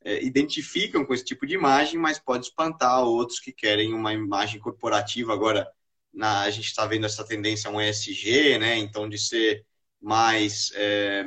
é, 0.04 0.24
identificam 0.24 1.06
com 1.06 1.14
esse 1.14 1.24
tipo 1.24 1.46
de 1.46 1.54
imagem, 1.54 2.00
mas 2.00 2.20
pode 2.20 2.46
espantar 2.46 3.04
outros 3.04 3.40
que 3.40 3.54
querem 3.54 3.94
uma 3.94 4.14
imagem 4.14 4.60
corporativa. 4.60 5.34
Agora, 5.34 5.70
na, 6.14 6.42
a 6.42 6.50
gente 6.50 6.66
está 6.66 6.86
vendo 6.86 7.06
essa 7.06 7.24
tendência 7.24 7.70
um 7.70 7.80
ESG, 7.80 8.58
né? 8.58 8.78
Então, 8.78 9.08
de 9.08 9.18
ser 9.18 9.66
mais 10.02 10.72
é, 10.76 11.24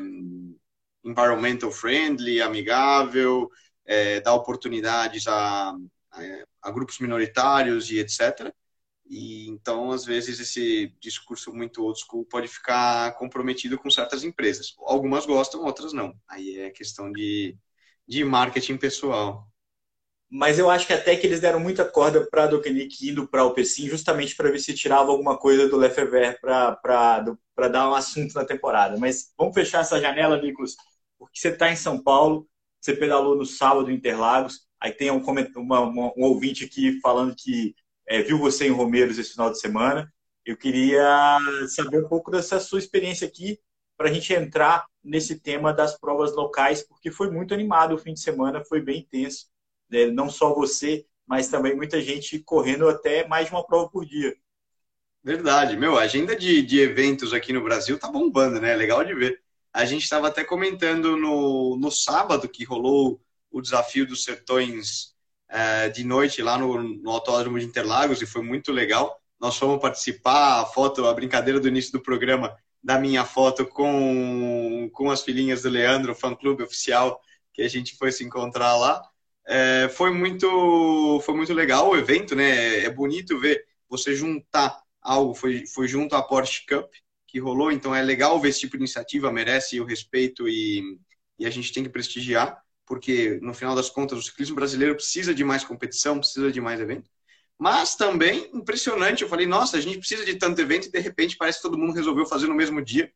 environmental 1.05 1.71
friendly, 1.71 2.43
amigável, 2.43 3.49
é, 3.87 4.21
dar 4.21 4.35
oportunidades 4.35 5.27
a, 5.27 5.71
a, 5.71 6.21
a, 6.63 6.71
grupos 6.71 6.99
minoritários 6.99 7.91
e 7.91 7.99
etc. 7.99 8.53
E 9.09 9.49
então, 9.49 9.93
às 9.93 10.05
vezes, 10.05 10.41
esse 10.41 10.93
discurso 11.01 11.53
muito 11.53 11.83
old 11.83 11.99
school 12.01 12.25
pode 12.25 12.49
ficar 12.49 13.13
comprometido 13.17 13.79
com 13.79 13.91
certas 13.91 14.25
empresas. 14.25 14.75
Algumas 14.81 15.27
gostam, 15.27 15.63
outras 15.63 15.93
não. 15.93 16.15
Aí 16.29 16.59
é 16.59 16.71
questão 16.71 17.11
de, 17.13 17.57
de 18.07 18.25
marketing 18.25 18.77
pessoal. 18.77 19.49
Mas 20.29 20.59
eu 20.59 20.69
acho 20.69 20.87
que 20.87 20.93
até 20.93 21.17
que 21.17 21.27
eles 21.27 21.41
deram 21.41 21.61
muita 21.61 21.85
corda 21.85 22.27
para 22.29 22.45
a 22.45 22.47
Dokenic 22.49 23.09
indo 23.09 23.29
para 23.29 23.45
o 23.45 23.55
Pessim, 23.55 23.89
justamente 23.89 24.35
para 24.35 24.51
ver 24.51 24.59
se 24.59 24.75
tirava 24.75 25.11
alguma 25.13 25.39
coisa 25.39 25.69
do 25.69 25.77
Lefebvre 25.77 26.37
para 26.41 27.69
dar 27.71 27.89
um 27.89 27.95
assunto 27.95 28.35
na 28.35 28.45
temporada. 28.45 28.99
Mas 28.99 29.33
vamos 29.39 29.55
fechar 29.55 29.83
essa 29.83 30.01
janela, 30.01 30.41
Nicolas, 30.41 30.75
porque 31.19 31.39
você 31.39 31.49
está 31.49 31.71
em 31.71 31.77
São 31.77 32.03
Paulo, 32.03 32.49
você 32.81 32.93
pedalou 32.95 33.37
no 33.37 33.47
sábado 33.47 33.91
em 33.91 33.95
Interlagos, 33.95 34.67
aí 34.81 34.93
tem 34.93 35.11
um, 35.13 35.23
uma, 35.57 35.81
uma, 35.81 36.13
um 36.17 36.23
ouvinte 36.25 36.65
aqui 36.65 37.01
falando 37.01 37.35
que 37.37 37.75
é, 38.07 38.23
viu 38.23 38.39
você 38.39 38.67
em 38.67 38.71
Romeiros 38.71 39.19
esse 39.19 39.33
final 39.33 39.51
de 39.51 39.61
semana. 39.61 40.13
Eu 40.45 40.57
queria 40.57 41.39
saber 41.69 42.05
um 42.05 42.09
pouco 42.09 42.31
dessa 42.31 42.61
sua 42.61 42.79
experiência 42.79 43.27
aqui 43.27 43.59
para 43.97 44.09
a 44.09 44.13
gente 44.13 44.33
entrar 44.33 44.87
nesse 45.03 45.41
tema 45.41 45.73
das 45.73 45.99
provas 45.99 46.35
locais, 46.35 46.83
porque 46.87 47.11
foi 47.11 47.31
muito 47.31 47.55
animado 47.55 47.95
o 47.95 47.99
fim 47.99 48.13
de 48.13 48.21
semana, 48.21 48.65
foi 48.65 48.81
bem 48.81 49.01
intenso. 49.01 49.47
Né? 49.91 50.07
Não 50.07 50.29
só 50.29 50.55
você, 50.55 51.07
mas 51.27 51.49
também 51.49 51.75
muita 51.75 52.01
gente 52.01 52.39
correndo 52.41 52.89
até 52.89 53.27
mais 53.27 53.47
de 53.47 53.53
uma 53.53 53.67
prova 53.67 53.89
por 53.89 54.05
dia. 54.05 54.37
Verdade, 55.23 55.77
meu, 55.77 55.99
a 55.99 56.03
agenda 56.03 56.37
de, 56.37 56.63
de 56.63 56.79
eventos 56.79 57.33
aqui 57.33 57.53
no 57.53 57.65
Brasil 57.65 57.99
tá 57.99 58.09
bombando, 58.09 58.61
né? 58.61 58.77
Legal 58.77 59.05
de 59.05 59.13
ver. 59.13 59.43
A 59.73 59.85
gente 59.85 60.05
estava 60.05 60.29
até 60.29 60.45
comentando 60.45 61.17
no, 61.17 61.77
no 61.77 61.91
sábado 61.91 62.49
que 62.49 62.65
rolou 62.65 63.21
o 63.51 63.61
desafio 63.61 64.07
dos 64.07 64.23
sertões 64.23 65.16
é, 65.49 65.89
de 65.89 66.05
noite 66.05 66.43
lá 66.43 66.59
no, 66.59 66.83
no 66.83 67.11
Autódromo 67.11 67.59
de 67.59 67.67
Interlagos 67.67 68.21
e 68.23 68.27
foi 68.27 68.43
muito 68.43 68.73
legal. 68.73 69.21
Nós 69.41 69.57
fomos 69.57 69.81
participar, 69.81 70.61
a 70.61 70.67
foto, 70.67 71.07
a 71.07 71.15
brincadeira 71.15 71.61
do 71.61 71.69
início 71.69 71.93
do 71.93 72.01
programa, 72.01 72.57
da 72.83 72.99
minha 72.99 73.25
foto 73.25 73.67
com, 73.67 74.89
com 74.93 75.11
as 75.11 75.23
filhinhas 75.23 75.63
do 75.63 75.69
Leandro, 75.69 76.15
fã-clube 76.15 76.63
oficial, 76.63 77.21
que 77.53 77.63
a 77.63 77.69
gente 77.69 77.97
foi 77.97 78.13
se 78.13 78.25
encontrar 78.25 78.77
lá. 78.77 79.03
É, 79.47 79.89
foi 79.91 80.11
muito 80.13 81.21
foi 81.25 81.35
muito 81.35 81.53
legal 81.53 81.91
o 81.91 81.97
evento, 81.97 82.35
né? 82.35 82.85
É 82.85 82.91
bonito 82.91 83.39
ver 83.39 83.65
você 83.89 84.15
juntar 84.15 84.81
algo, 85.01 85.35
foi, 85.35 85.65
foi 85.67 85.87
junto 85.87 86.17
à 86.17 86.23
Porsche 86.23 86.67
Cup, 86.67 86.93
que 87.27 87.39
rolou, 87.39 87.71
então 87.71 87.95
é 87.95 88.03
legal 88.03 88.41
ver 88.41 88.49
esse 88.49 88.61
tipo 88.61 88.77
de 88.77 88.83
iniciativa, 88.83 89.33
merece 89.33 89.81
o 89.81 89.85
respeito 89.85 90.49
e, 90.49 90.99
e 91.39 91.47
a 91.47 91.51
gente 91.51 91.73
tem 91.73 91.83
que 91.85 91.89
prestigiar, 91.89 92.61
porque 92.87 93.39
no 93.43 93.53
final 93.53 93.75
das 93.75 93.91
contas 93.91 94.19
o 94.19 94.23
ciclismo 94.23 94.57
brasileiro 94.57 94.95
precisa 94.95 95.35
de 95.35 95.45
mais 95.45 95.65
competição, 95.65 96.19
precisa 96.19 96.51
de 96.51 96.61
mais 96.61 96.81
evento. 96.81 97.11
Mas 97.59 97.95
também 97.97 98.51
impressionante, 98.55 99.23
eu 99.23 99.29
falei, 99.29 99.47
nossa, 99.47 99.77
a 99.77 99.81
gente 99.81 99.99
precisa 99.99 100.25
de 100.25 100.37
tanto 100.37 100.61
evento 100.61 100.89
e 100.89 100.91
de 100.91 101.01
repente 101.01 101.37
parece 101.37 101.59
que 101.59 101.63
todo 101.63 101.79
mundo 101.79 101.95
resolveu 101.95 102.27
fazer 102.27 102.47
no 102.47 102.55
mesmo 102.55 102.83
dia, 102.83 103.11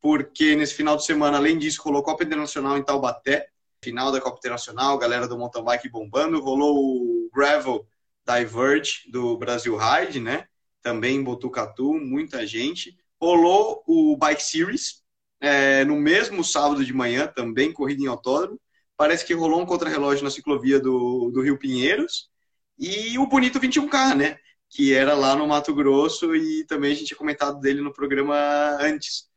porque 0.00 0.54
nesse 0.56 0.74
final 0.74 0.96
de 0.96 1.04
semana, 1.04 1.38
além 1.38 1.56
disso, 1.56 1.82
rolou 1.82 2.02
Copa 2.02 2.24
Internacional 2.24 2.76
em 2.76 2.82
Taubaté, 2.82 3.48
final 3.82 4.10
da 4.10 4.20
Copa 4.20 4.38
Internacional, 4.38 4.98
galera 4.98 5.28
do 5.28 5.38
mountain 5.38 5.62
bike 5.62 5.88
bombando, 5.88 6.40
rolou 6.40 6.76
o 6.76 7.30
Gravel 7.32 7.86
Diverge 8.26 9.10
do 9.10 9.36
Brasil 9.36 9.76
Ride, 9.76 10.18
né? 10.18 10.46
Também 10.82 11.16
em 11.16 11.22
Botucatu, 11.22 11.94
muita 11.94 12.46
gente 12.46 12.96
rolou 13.20 13.82
o 13.86 14.16
Bike 14.16 14.42
Series 14.42 15.02
é, 15.40 15.84
no 15.84 15.96
mesmo 15.96 16.42
sábado 16.42 16.84
de 16.84 16.92
manhã, 16.92 17.26
também 17.26 17.72
corrida 17.72 18.02
em 18.02 18.06
autódromo. 18.06 18.60
Parece 18.96 19.24
que 19.24 19.34
rolou 19.34 19.60
um 19.60 19.66
contrarrelógio 19.66 20.24
na 20.24 20.30
ciclovia 20.30 20.78
do, 20.78 21.30
do 21.30 21.42
Rio 21.42 21.58
Pinheiros. 21.58 22.30
E 22.78 23.18
o 23.18 23.26
bonito 23.26 23.60
21K, 23.60 24.14
né? 24.14 24.38
Que 24.68 24.92
era 24.92 25.14
lá 25.14 25.36
no 25.36 25.46
Mato 25.46 25.74
Grosso 25.74 26.34
e 26.34 26.64
também 26.64 26.92
a 26.92 26.94
gente 26.94 27.08
tinha 27.08 27.18
comentado 27.18 27.60
dele 27.60 27.80
no 27.80 27.92
programa 27.92 28.34
antes. 28.80 29.28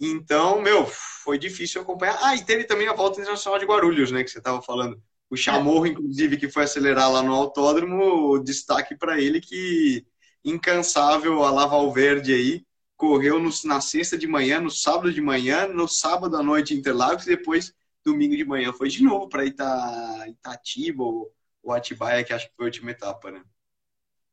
Então, 0.00 0.60
meu, 0.60 0.86
foi 0.86 1.38
difícil 1.38 1.80
acompanhar. 1.80 2.18
Ah, 2.22 2.34
e 2.34 2.44
teve 2.44 2.64
também 2.64 2.88
a 2.88 2.92
volta 2.92 3.20
internacional 3.20 3.58
de 3.58 3.66
Guarulhos, 3.66 4.10
né? 4.10 4.22
Que 4.22 4.30
você 4.30 4.38
estava 4.38 4.60
falando. 4.60 5.00
O 5.30 5.36
Chamorro, 5.36 5.86
inclusive, 5.86 6.36
que 6.36 6.50
foi 6.50 6.64
acelerar 6.64 7.10
lá 7.10 7.22
no 7.22 7.34
autódromo, 7.34 8.38
destaque 8.38 8.96
para 8.96 9.20
ele 9.20 9.40
que 9.40 10.06
incansável 10.44 11.42
a 11.42 11.50
Laval 11.50 11.90
Verde 11.92 12.34
aí, 12.34 12.66
correu 12.96 13.40
no, 13.40 13.50
na 13.64 13.80
sexta 13.80 14.16
de 14.16 14.26
manhã, 14.26 14.60
no 14.60 14.70
sábado 14.70 15.12
de 15.12 15.20
manhã, 15.20 15.66
no 15.66 15.88
sábado 15.88 16.36
à 16.36 16.42
noite 16.42 16.74
em 16.74 16.78
Interlagos 16.78 17.24
e 17.24 17.30
depois 17.30 17.72
domingo 18.04 18.36
de 18.36 18.44
manhã 18.44 18.72
foi 18.72 18.88
de 18.88 19.02
novo 19.02 19.28
para 19.28 19.44
Ita, 19.44 20.24
Itatiba 20.28 21.02
ou, 21.02 21.32
ou 21.62 21.72
Atibaia, 21.72 22.22
que 22.22 22.32
acho 22.32 22.48
que 22.48 22.56
foi 22.56 22.66
a 22.66 22.68
última 22.68 22.90
etapa, 22.90 23.30
né? 23.30 23.42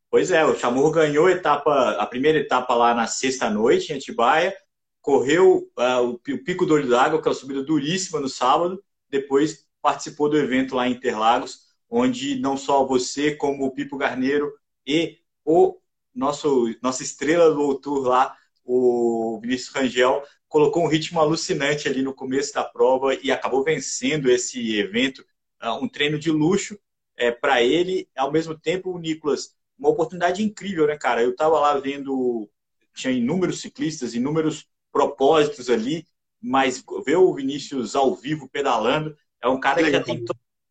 Pois 0.10 0.30
é, 0.30 0.44
o 0.44 0.56
Chamorro 0.56 0.92
ganhou 0.92 1.28
a, 1.28 1.32
etapa, 1.32 1.92
a 1.92 2.06
primeira 2.06 2.38
etapa 2.38 2.75
lá 2.75 2.94
na 2.94 3.08
sexta 3.08 3.50
noite 3.50 3.94
em 3.94 3.96
Atibaia, 3.96 4.54
correu 5.01 5.72
uh, 5.80 6.01
o, 6.01 6.20
Pico 6.20 6.66
do 6.66 6.74
Olho 6.74 6.90
d'Água, 6.90 7.22
que 7.22 7.28
é 7.28 7.32
uma 7.32 7.36
subida 7.36 7.63
duríssima 7.63 8.20
no 8.20 8.28
sábado, 8.28 8.84
depois 9.10 9.66
participou 9.82 10.30
do 10.30 10.38
evento 10.38 10.75
lá 10.75 10.88
em 10.88 10.92
Interlagos, 10.92 11.72
onde 11.90 12.40
não 12.40 12.58
só 12.58 12.86
você, 12.86 13.36
como 13.36 13.66
o 13.66 13.72
Pipo 13.72 13.98
Garneiro 13.98 14.54
e 14.86 15.20
o 15.46 15.78
nosso 16.13 16.74
nossa 16.82 17.04
estrela 17.04 17.54
do 17.54 17.74
Tour 17.75 18.08
lá, 18.08 18.36
o 18.63 19.40
Vinícius 19.42 19.74
Rangel 19.74 20.24
colocou 20.51 20.84
um 20.84 20.88
ritmo 20.88 21.22
alucinante 21.22 21.88
ali 21.88 22.01
no 22.01 22.13
começo 22.13 22.53
da 22.53 22.62
prova 22.62 23.15
e 23.15 23.31
acabou 23.31 23.63
vencendo 23.63 24.29
esse 24.29 24.77
evento, 24.77 25.25
ah, 25.58 25.75
um 25.75 25.88
treino 25.88 26.20
de 26.20 26.29
luxo 26.29 26.77
é, 27.15 27.31
para 27.31 27.63
ele. 27.63 28.10
Ao 28.17 28.29
mesmo 28.29 28.53
tempo, 28.60 28.91
o 28.91 29.00
Nicolas, 29.00 29.55
uma 29.79 29.88
oportunidade 29.88 30.43
incrível, 30.43 30.86
né, 30.88 30.98
cara? 30.98 31.24
Eu 31.24 31.31
estava 31.31 31.58
lá 31.58 31.79
vendo, 31.79 32.50
tinha 32.93 33.13
inúmeros 33.13 33.62
ciclistas, 33.62 34.13
inúmeros 34.13 34.67
propósitos 34.91 35.70
ali, 35.70 36.05
mas 36.41 36.84
ver 37.05 37.15
o 37.15 37.34
Vinícius 37.34 37.96
ao 37.96 38.13
vivo 38.13 38.50
pedalando, 38.50 39.15
é 39.41 39.48
um 39.48 39.60
cara 39.60 39.81
que 39.81 39.89
já 39.89 40.03
tem 40.03 40.25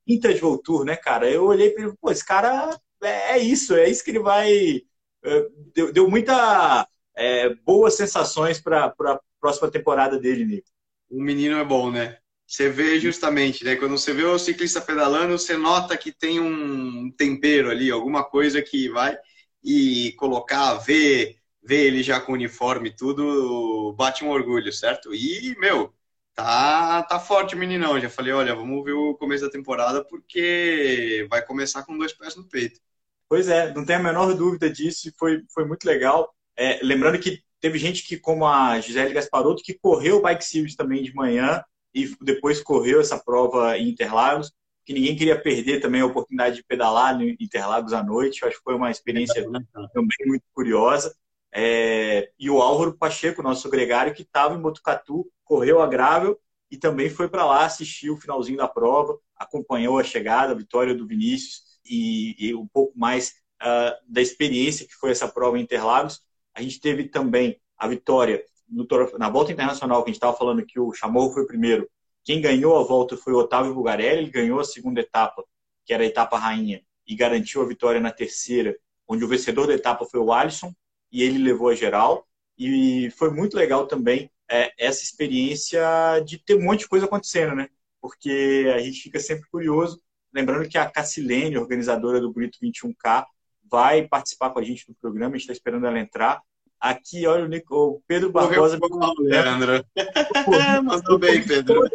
pinta 0.04 0.34
de 0.34 0.40
Voltour, 0.40 0.84
né, 0.84 0.94
cara? 0.94 1.30
Eu 1.30 1.46
olhei 1.46 1.70
para 1.70 1.84
ele, 1.84 1.96
pô, 1.98 2.10
esse 2.10 2.26
cara 2.26 2.78
é, 3.02 3.32
é 3.32 3.38
isso, 3.38 3.74
é 3.74 3.88
isso 3.88 4.04
que 4.04 4.10
ele 4.10 4.18
vai. 4.18 4.82
É, 5.24 5.48
deu, 5.74 5.90
deu 5.90 6.10
muita 6.10 6.86
é, 7.16 7.54
boas 7.54 7.94
sensações 7.94 8.60
para 8.60 8.94
a 9.06 9.20
próxima 9.40 9.70
temporada 9.70 10.18
dele, 10.18 10.44
Nico. 10.44 10.68
O 11.08 11.20
menino 11.22 11.58
é 11.58 11.64
bom, 11.64 11.90
né? 11.90 12.18
Você 12.46 12.68
vê 12.68 12.98
justamente, 12.98 13.64
né? 13.64 13.76
Quando 13.76 13.96
você 13.96 14.12
vê 14.12 14.24
o 14.24 14.38
ciclista 14.38 14.80
pedalando, 14.80 15.38
você 15.38 15.56
nota 15.56 15.96
que 15.96 16.12
tem 16.12 16.40
um 16.40 17.10
tempero 17.12 17.70
ali, 17.70 17.90
alguma 17.90 18.24
coisa 18.24 18.60
que 18.60 18.88
vai 18.88 19.16
e 19.62 20.12
colocar, 20.18 20.74
ver, 20.78 21.36
ver 21.62 21.86
ele 21.86 22.02
já 22.02 22.20
com 22.20 22.32
uniforme 22.32 22.88
e 22.90 22.96
tudo, 22.96 23.94
bate 23.96 24.24
um 24.24 24.30
orgulho, 24.30 24.72
certo? 24.72 25.14
E, 25.14 25.54
meu, 25.58 25.94
tá, 26.34 27.02
tá 27.04 27.20
forte 27.20 27.54
o 27.54 27.58
meninão. 27.58 28.00
Já 28.00 28.10
falei, 28.10 28.32
olha, 28.32 28.54
vamos 28.54 28.84
ver 28.84 28.92
o 28.92 29.14
começo 29.14 29.44
da 29.44 29.50
temporada 29.50 30.04
porque 30.04 31.26
vai 31.30 31.44
começar 31.44 31.84
com 31.84 31.96
dois 31.96 32.12
pés 32.12 32.36
no 32.36 32.48
peito. 32.48 32.80
Pois 33.28 33.48
é, 33.48 33.72
não 33.72 33.84
tem 33.84 33.96
a 33.96 34.00
menor 34.00 34.34
dúvida 34.34 34.68
disso, 34.68 35.12
foi, 35.18 35.42
foi 35.54 35.64
muito 35.64 35.84
legal. 35.84 36.34
É, 36.56 36.80
lembrando 36.82 37.18
que 37.20 37.42
teve 37.60 37.78
gente 37.78 38.02
que, 38.04 38.16
como 38.16 38.46
a 38.46 38.80
Gisele 38.80 39.12
Gasparotto, 39.12 39.62
que 39.62 39.74
correu 39.74 40.18
o 40.18 40.22
Bike 40.22 40.44
Series 40.44 40.74
também 40.74 41.02
de 41.02 41.14
manhã 41.14 41.62
e 41.94 42.14
depois 42.20 42.62
correu 42.62 43.00
essa 43.00 43.18
prova 43.18 43.76
em 43.76 43.88
Interlagos. 43.88 44.52
que 44.84 44.94
ninguém 44.94 45.14
queria 45.14 45.40
perder 45.40 45.80
também 45.80 46.00
a 46.00 46.06
oportunidade 46.06 46.56
de 46.56 46.64
pedalar 46.64 47.16
no 47.16 47.24
Interlagos 47.24 47.92
à 47.92 48.02
noite. 48.02 48.42
Eu 48.42 48.48
acho 48.48 48.58
que 48.58 48.64
foi 48.64 48.74
uma 48.74 48.90
experiência 48.90 49.44
também 49.92 50.26
muito 50.26 50.44
curiosa. 50.52 51.14
É, 51.52 52.30
e 52.38 52.48
o 52.48 52.60
Álvaro 52.60 52.96
Pacheco, 52.96 53.42
nosso 53.42 53.68
gregário, 53.68 54.14
que 54.14 54.22
estava 54.22 54.54
em 54.54 54.60
Botucatu, 54.60 55.30
correu 55.44 55.80
a 55.80 55.86
Gravel 55.86 56.38
e 56.70 56.76
também 56.76 57.10
foi 57.10 57.28
para 57.28 57.44
lá 57.44 57.64
assistir 57.64 58.10
o 58.10 58.16
finalzinho 58.16 58.58
da 58.58 58.68
prova, 58.68 59.18
acompanhou 59.36 59.98
a 59.98 60.04
chegada, 60.04 60.52
a 60.52 60.56
vitória 60.56 60.94
do 60.94 61.06
Vinícius 61.06 61.62
e, 61.84 62.36
e 62.38 62.54
um 62.54 62.66
pouco 62.66 62.96
mais 62.96 63.34
uh, 63.60 63.94
da 64.08 64.20
experiência 64.20 64.86
que 64.86 64.94
foi 64.94 65.10
essa 65.10 65.26
prova 65.26 65.58
em 65.58 65.62
Interlagos. 65.62 66.20
A 66.54 66.62
gente 66.62 66.80
teve 66.80 67.04
também 67.04 67.60
a 67.76 67.88
vitória 67.88 68.44
no, 68.68 68.86
na 69.18 69.28
volta 69.28 69.52
internacional, 69.52 70.02
que 70.02 70.10
a 70.10 70.12
gente 70.12 70.16
estava 70.16 70.36
falando 70.36 70.64
que 70.64 70.78
o 70.78 70.92
Chamorro 70.92 71.32
foi 71.32 71.42
o 71.42 71.46
primeiro. 71.46 71.88
Quem 72.24 72.40
ganhou 72.40 72.78
a 72.78 72.82
volta 72.82 73.16
foi 73.16 73.32
o 73.32 73.38
Otávio 73.38 73.74
Bugarelli, 73.74 74.22
ele 74.22 74.30
ganhou 74.30 74.60
a 74.60 74.64
segunda 74.64 75.00
etapa, 75.00 75.44
que 75.84 75.92
era 75.92 76.02
a 76.02 76.06
etapa 76.06 76.38
rainha, 76.38 76.82
e 77.06 77.14
garantiu 77.16 77.62
a 77.62 77.66
vitória 77.66 78.00
na 78.00 78.12
terceira, 78.12 78.76
onde 79.08 79.24
o 79.24 79.28
vencedor 79.28 79.66
da 79.66 79.74
etapa 79.74 80.04
foi 80.04 80.20
o 80.20 80.32
Alisson, 80.32 80.72
e 81.10 81.22
ele 81.22 81.38
levou 81.38 81.68
a 81.68 81.74
geral. 81.74 82.26
E 82.56 83.10
foi 83.16 83.30
muito 83.30 83.56
legal 83.56 83.86
também 83.86 84.30
é, 84.48 84.72
essa 84.78 85.02
experiência 85.02 85.80
de 86.24 86.38
ter 86.38 86.54
um 86.54 86.62
monte 86.62 86.80
de 86.80 86.88
coisa 86.88 87.06
acontecendo, 87.06 87.54
né? 87.54 87.68
Porque 88.00 88.70
a 88.74 88.78
gente 88.78 89.00
fica 89.00 89.18
sempre 89.18 89.48
curioso. 89.50 90.00
Lembrando 90.32 90.68
que 90.68 90.78
a 90.78 90.88
Cassilene, 90.88 91.58
organizadora 91.58 92.20
do 92.20 92.32
Brito 92.32 92.58
21K, 92.62 93.26
vai 93.70 94.06
participar 94.06 94.50
com 94.50 94.58
a 94.58 94.62
gente 94.62 94.88
no 94.88 94.94
programa, 94.94 95.34
a 95.34 95.38
gente 95.38 95.42
está 95.42 95.52
esperando 95.52 95.86
ela 95.86 95.98
entrar. 95.98 96.42
Aqui, 96.80 97.26
olha 97.26 97.44
o, 97.44 97.48
Nico, 97.48 97.74
o 97.74 98.02
Pedro 98.06 98.32
Barbosa. 98.32 98.78
Correu, 98.80 99.14
Leandro. 99.18 99.84
Mandou 100.82 101.18
bem, 101.18 101.46
Pedro. 101.46 101.86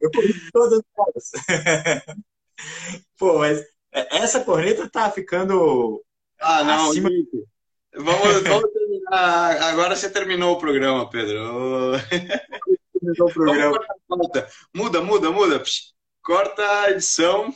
Eu 0.00 0.10
corri 0.12 0.34
todas 0.52 0.80
as 0.96 1.32
Pô, 3.18 3.40
mas 3.40 3.60
essa 3.90 4.44
corneta 4.44 4.88
tá 4.88 5.10
ficando. 5.10 6.00
Ah, 6.40 6.62
não, 6.62 6.90
acima... 6.90 7.10
Vamos, 7.94 8.42
vamos 8.42 8.72
terminar. 8.72 9.62
Agora 9.62 9.96
você 9.96 10.08
terminou 10.08 10.54
o 10.54 10.58
programa, 10.58 11.10
Pedro. 11.10 11.98
Terminou 12.08 13.28
o 13.28 13.32
programa. 13.32 13.80
Muda, 14.74 15.00
muda, 15.02 15.30
muda. 15.30 15.62
Corta 16.22 16.62
a 16.62 16.90
edição. 16.92 17.52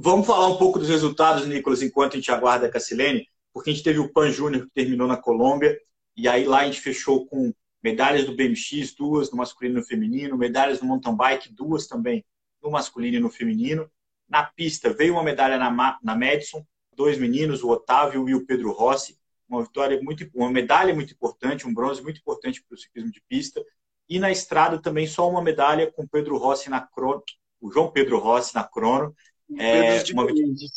Vamos 0.00 0.28
falar 0.28 0.46
um 0.46 0.56
pouco 0.56 0.78
dos 0.78 0.88
resultados, 0.88 1.44
Nicolas, 1.46 1.82
enquanto 1.82 2.12
a 2.12 2.16
gente 2.16 2.30
aguarda 2.30 2.66
a 2.66 2.70
Cassilene, 2.70 3.26
porque 3.52 3.70
a 3.70 3.72
gente 3.72 3.82
teve 3.82 3.98
o 3.98 4.12
Pan 4.12 4.30
Júnior 4.30 4.64
que 4.64 4.70
terminou 4.72 5.08
na 5.08 5.16
Colômbia, 5.16 5.76
e 6.16 6.28
aí 6.28 6.44
lá 6.44 6.60
a 6.60 6.64
gente 6.66 6.80
fechou 6.80 7.26
com 7.26 7.52
medalhas 7.82 8.24
do 8.24 8.34
BMX, 8.34 8.94
duas 8.94 9.30
no 9.32 9.36
masculino 9.36 9.78
e 9.78 9.80
no 9.80 9.84
feminino, 9.84 10.38
medalhas 10.38 10.80
no 10.80 10.86
mountain 10.86 11.16
bike, 11.16 11.52
duas 11.52 11.88
também 11.88 12.24
no 12.62 12.70
masculino 12.70 13.16
e 13.16 13.20
no 13.20 13.28
feminino. 13.28 13.90
Na 14.28 14.44
pista 14.44 14.92
veio 14.92 15.14
uma 15.14 15.24
medalha 15.24 15.58
na, 15.58 15.98
na 16.00 16.14
Madison, 16.14 16.64
dois 16.94 17.18
meninos, 17.18 17.64
o 17.64 17.68
Otávio 17.68 18.28
e 18.28 18.34
o 18.36 18.46
Pedro 18.46 18.70
Rossi 18.70 19.18
uma 19.48 19.62
vitória 19.62 20.00
muito, 20.02 20.28
uma 20.34 20.50
medalha 20.50 20.94
muito 20.94 21.12
importante, 21.12 21.66
um 21.66 21.72
bronze 21.72 22.02
muito 22.02 22.20
importante 22.20 22.62
para 22.62 22.74
o 22.74 22.78
ciclismo 22.78 23.10
de 23.10 23.22
pista. 23.28 23.64
E 24.08 24.18
na 24.18 24.30
estrada 24.30 24.80
também 24.80 25.06
só 25.06 25.28
uma 25.28 25.42
medalha 25.42 25.90
com 25.90 26.06
Pedro 26.06 26.36
Rossi 26.36 26.68
na 26.68 26.80
crono, 26.80 27.22
o 27.60 27.70
João 27.70 27.90
Pedro 27.90 28.18
Rossi 28.18 28.54
na 28.54 28.64
crono. 28.64 29.14
É, 29.56 30.02
uma 30.12 30.24
importante. 30.24 30.70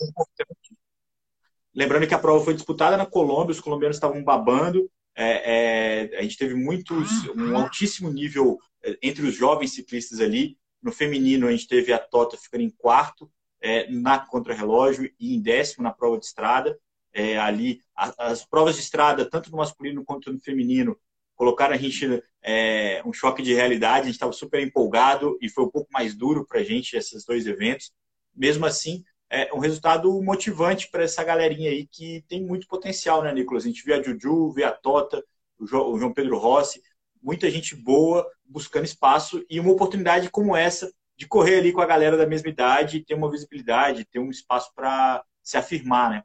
Lembrando 1.74 2.08
que 2.08 2.14
a 2.14 2.20
prova 2.20 2.44
foi 2.44 2.54
disputada 2.54 2.98
na 2.98 3.06
Colômbia, 3.06 3.52
os 3.52 3.60
colombianos 3.60 3.98
estavam 3.98 4.24
babando. 4.24 4.90
É, 5.16 6.10
é, 6.14 6.18
a 6.18 6.22
gente 6.22 6.38
teve 6.38 6.54
muitos, 6.54 7.28
um 7.36 7.56
altíssimo 7.58 8.10
nível 8.10 8.58
é, 8.84 8.98
entre 9.02 9.26
os 9.26 9.36
jovens 9.36 9.74
ciclistas 9.74 10.20
ali. 10.20 10.58
No 10.82 10.92
feminino, 10.92 11.48
a 11.48 11.52
gente 11.52 11.68
teve 11.68 11.94
a 11.94 12.00
Tota 12.00 12.38
ficando 12.38 12.64
em 12.64 12.70
quarto 12.70 13.32
é, 13.62 13.90
na 13.90 14.20
contrarrelógio 14.20 15.12
e 15.20 15.36
em 15.36 15.42
décimo 15.42 15.84
na 15.84 15.92
prova 15.92 16.18
de 16.18 16.26
estrada 16.26 16.78
é, 17.14 17.38
ali 17.38 17.82
as 17.96 18.46
provas 18.46 18.76
de 18.76 18.82
estrada, 18.82 19.30
tanto 19.30 19.52
no 19.52 19.58
masculino 19.58 20.04
quanto 20.04 20.32
no 20.32 20.40
feminino, 20.40 20.98
colocaram 21.36 21.74
a 21.74 21.78
gente 21.78 22.24
é, 22.42 23.02
um 23.06 23.14
choque 23.14 23.44
de 23.44 23.54
realidade. 23.54 24.02
A 24.02 24.06
gente 24.06 24.14
estava 24.14 24.34
super 24.34 24.62
empolgado 24.62 25.38
e 25.42 25.50
foi 25.50 25.66
um 25.66 25.70
pouco 25.70 25.90
mais 25.92 26.16
duro 26.16 26.46
para 26.46 26.60
a 26.60 26.64
gente 26.64 26.96
esses 26.96 27.26
dois 27.26 27.46
eventos. 27.46 27.92
Mesmo 28.36 28.66
assim, 28.66 29.04
é 29.30 29.54
um 29.54 29.60
resultado 29.60 30.22
motivante 30.22 30.90
para 30.90 31.04
essa 31.04 31.24
galerinha 31.24 31.70
aí 31.70 31.88
que 31.88 32.24
tem 32.28 32.44
muito 32.44 32.68
potencial, 32.68 33.24
né, 33.24 33.34
Nicolas? 33.34 33.64
A 33.64 33.68
gente 33.68 33.84
vê 33.84 33.94
a 33.94 34.02
Juju, 34.02 34.52
vê 34.52 34.64
a 34.64 34.72
Tota, 34.72 35.24
o 35.58 35.66
João 35.66 36.14
Pedro 36.14 36.38
Rossi, 36.38 36.82
muita 37.22 37.50
gente 37.50 37.76
boa 37.76 38.28
buscando 38.46 38.86
espaço 38.86 39.46
e 39.50 39.60
uma 39.60 39.72
oportunidade 39.72 40.30
como 40.30 40.56
essa 40.56 40.92
de 41.16 41.28
correr 41.28 41.60
ali 41.60 41.72
com 41.72 41.82
a 41.82 41.86
galera 41.86 42.18
da 42.18 42.26
mesma 42.26 42.50
idade, 42.50 43.06
ter 43.06 43.14
uma 43.14 43.30
visibilidade, 43.30 44.06
ter 44.06 44.20
um 44.20 44.32
espaço 44.32 44.72
para 44.76 45.24
se 45.44 45.56
afirmar, 45.56 46.10
né? 46.10 46.24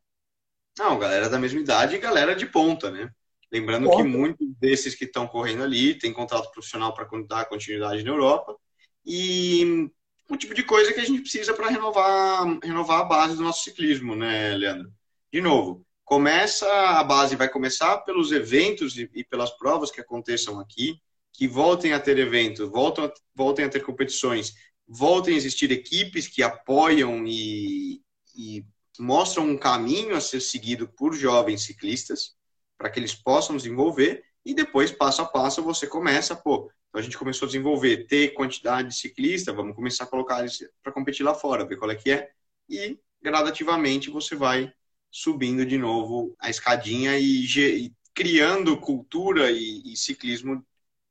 Não, 0.79 0.99
galera 0.99 1.29
da 1.29 1.39
mesma 1.39 1.61
idade 1.61 1.97
e 1.97 1.99
galera 1.99 2.35
de 2.35 2.47
ponta, 2.47 2.91
né? 2.91 3.11
Lembrando 3.53 3.89
ponta. 3.89 4.03
que 4.03 4.09
muitos 4.09 4.47
desses 4.59 4.95
que 4.95 5.05
estão 5.05 5.27
correndo 5.27 5.63
ali 5.63 5.95
têm 5.95 6.13
contrato 6.13 6.51
profissional 6.51 6.93
para 6.95 7.07
dar 7.29 7.45
continuidade 7.45 8.03
na 8.03 8.11
Europa 8.11 8.57
e 9.05 9.91
o 10.29 10.37
tipo 10.37 10.55
de 10.55 10.63
coisa 10.63 10.93
que 10.93 11.01
a 11.01 11.05
gente 11.05 11.21
precisa 11.21 11.55
para 11.55 11.69
renovar, 11.69 12.59
renovar 12.63 13.01
a 13.01 13.05
base 13.05 13.37
do 13.37 13.43
nosso 13.43 13.65
ciclismo, 13.65 14.15
né, 14.15 14.55
Leandro? 14.57 14.93
De 15.33 15.41
novo, 15.41 15.85
começa 16.05 16.67
a 16.67 17.05
base 17.05 17.37
vai 17.37 17.49
começar 17.49 17.99
pelos 17.99 18.33
eventos 18.33 18.97
e, 18.97 19.11
e 19.15 19.25
pelas 19.25 19.51
provas 19.51 19.91
que 19.91 20.01
aconteçam 20.01 20.59
aqui, 20.59 21.01
que 21.33 21.47
voltem 21.47 21.93
a 21.93 22.01
ter 22.01 22.19
eventos, 22.19 22.69
voltem 22.69 23.05
a, 23.05 23.13
voltem 23.35 23.65
a 23.65 23.69
ter 23.69 23.81
competições, 23.81 24.55
voltem 24.87 25.35
a 25.35 25.37
existir 25.37 25.71
equipes 25.71 26.27
que 26.27 26.43
apoiam 26.43 27.27
e, 27.27 28.01
e 28.35 28.65
mostram 28.99 29.49
um 29.49 29.59
caminho 29.59 30.17
a 30.17 30.21
ser 30.21 30.41
seguido 30.41 30.89
por 30.89 31.15
jovens 31.15 31.63
ciclistas 31.63 32.35
para 32.79 32.91
que 32.91 32.99
eles 32.99 33.15
possam 33.15 33.57
desenvolver 33.57 34.25
e 34.47 34.55
depois, 34.55 34.93
passo 34.93 35.23
a 35.23 35.25
passo, 35.25 35.61
você 35.61 35.89
começa, 35.89 36.37
pô, 36.37 36.71
então 36.89 37.01
a 37.01 37.03
gente 37.03 37.19
começou 37.19 37.47
a 37.47 37.49
desenvolver, 37.49 38.07
ter 38.07 38.33
quantidade 38.33 38.89
de 38.89 38.95
ciclista, 38.95 39.53
vamos 39.53 39.75
começar 39.75 40.05
a 40.05 40.07
colocar 40.07 40.39
eles 40.39 40.65
para 40.85 40.93
competir 40.93 41.25
lá 41.25 41.35
fora, 41.35 41.67
ver 41.67 41.77
qual 41.77 41.91
é 41.91 41.97
que 41.97 42.13
é, 42.13 42.31
e 42.71 42.97
gradativamente 43.21 44.09
você 44.09 44.37
vai 44.37 44.73
subindo 45.11 45.67
de 45.67 45.77
novo 45.77 46.37
a 46.39 46.49
escadinha 46.49 47.19
e, 47.19 47.45
e 47.45 47.93
criando 48.15 48.79
cultura 48.79 49.51
e, 49.51 49.83
e 49.85 49.97
ciclismo 49.97 50.65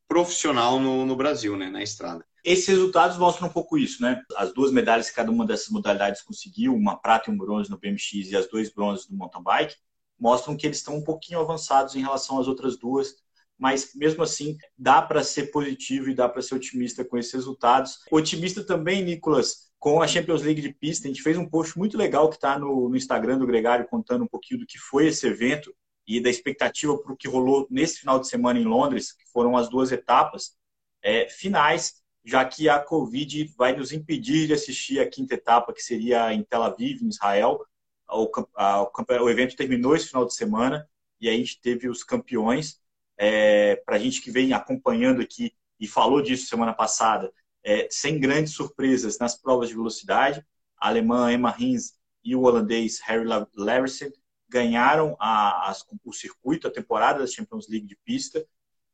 profissional 0.07 0.79
no, 0.79 1.05
no 1.05 1.15
Brasil, 1.17 1.57
né, 1.57 1.69
na 1.69 1.83
estrada. 1.83 2.25
Esses 2.41 2.67
resultados 2.67 3.17
mostram 3.17 3.49
um 3.49 3.51
pouco 3.51 3.77
isso, 3.77 4.01
né? 4.01 4.21
As 4.37 4.53
duas 4.53 4.71
medalhas 4.71 5.09
que 5.09 5.15
cada 5.15 5.31
uma 5.31 5.45
dessas 5.45 5.69
modalidades 5.69 6.21
conseguiu, 6.21 6.73
uma 6.73 6.95
prata 6.95 7.29
e 7.29 7.33
um 7.33 7.37
bronze 7.37 7.69
no 7.69 7.77
BMX 7.77 8.29
e 8.29 8.37
as 8.37 8.47
dois 8.47 8.69
bronzes 8.69 9.09
no 9.09 9.17
mountain 9.17 9.41
bike, 9.43 9.75
mostram 10.17 10.55
que 10.55 10.65
eles 10.65 10.77
estão 10.77 10.95
um 10.95 11.03
pouquinho 11.03 11.39
avançados 11.39 11.95
em 11.95 12.01
relação 12.01 12.39
às 12.39 12.47
outras 12.47 12.77
duas, 12.77 13.24
mas 13.57 13.91
mesmo 13.95 14.23
assim 14.23 14.57
dá 14.77 15.01
para 15.01 15.23
ser 15.23 15.51
positivo 15.51 16.09
e 16.09 16.15
dá 16.15 16.27
para 16.27 16.41
ser 16.41 16.55
otimista 16.55 17.05
com 17.05 17.17
esses 17.17 17.33
resultados. 17.33 17.99
Otimista 18.11 18.63
também, 18.63 19.03
Nicolas, 19.03 19.71
com 19.79 20.01
a 20.01 20.07
Champions 20.07 20.41
League 20.41 20.61
de 20.61 20.73
pista. 20.73 21.07
A 21.07 21.09
gente 21.09 21.21
fez 21.21 21.37
um 21.37 21.47
post 21.47 21.77
muito 21.77 21.97
legal 21.97 22.29
que 22.29 22.35
está 22.35 22.59
no, 22.59 22.89
no, 22.89 22.95
Instagram 22.95 23.37
do 23.37 23.47
Gregário 23.47 23.87
contando 23.87 24.23
um 24.23 24.27
pouquinho 24.27 24.59
do 24.59 24.65
que 24.65 24.77
foi 24.77 25.07
esse 25.07 25.25
evento 25.27 25.73
e 26.07 26.19
da 26.19 26.29
expectativa 26.29 26.97
para 26.97 27.13
o 27.13 27.17
que 27.17 27.27
rolou 27.27 27.67
nesse 27.69 27.99
final 27.99 28.19
de 28.19 28.27
semana 28.27 28.59
em 28.59 28.65
Londres, 28.65 29.11
que 29.11 29.25
foram 29.31 29.57
as 29.57 29.69
duas 29.69 29.91
etapas 29.91 30.55
é, 31.01 31.27
finais 31.29 32.05
já 32.25 32.43
que 32.43 32.67
a 32.67 32.79
Covid 32.79 33.53
vai 33.55 33.75
nos 33.75 33.91
impedir 33.91 34.47
de 34.47 34.53
assistir 34.53 34.99
a 34.99 35.07
quinta 35.07 35.35
etapa, 35.35 35.71
que 35.71 35.81
seria 35.81 36.33
em 36.33 36.43
Tel 36.43 36.63
Aviv, 36.63 37.03
em 37.03 37.07
Israel. 37.07 37.63
O, 38.09 38.29
a, 38.55 38.89
o 39.21 39.29
evento 39.29 39.55
terminou 39.55 39.95
esse 39.95 40.07
final 40.07 40.25
de 40.25 40.33
semana 40.33 40.89
e 41.21 41.29
a 41.29 41.31
gente 41.31 41.61
teve 41.61 41.87
os 41.87 42.03
campeões. 42.03 42.81
É, 43.17 43.77
Para 43.85 43.95
a 43.95 43.99
gente 43.99 44.21
que 44.21 44.31
vem 44.31 44.53
acompanhando 44.53 45.21
aqui 45.21 45.53
e 45.79 45.87
falou 45.87 46.21
disso 46.21 46.47
semana 46.47 46.73
passada, 46.73 47.31
é, 47.63 47.87
sem 47.89 48.19
grandes 48.19 48.53
surpresas 48.53 49.17
nas 49.17 49.39
provas 49.39 49.69
de 49.69 49.75
velocidade, 49.75 50.45
a 50.79 50.87
alemã 50.87 51.31
Emma 51.31 51.49
Rins 51.49 51.93
e 52.23 52.35
o 52.35 52.41
holandês 52.41 52.99
Harry 53.01 53.25
Larsen 53.55 54.11
ganharam 54.47 55.15
a, 55.19 55.71
a, 55.71 55.75
o 56.03 56.13
circuito, 56.13 56.67
a 56.67 56.71
temporada 56.71 57.19
da 57.19 57.27
Champions 57.27 57.67
League 57.67 57.87
de 57.87 57.97
pista. 58.05 58.45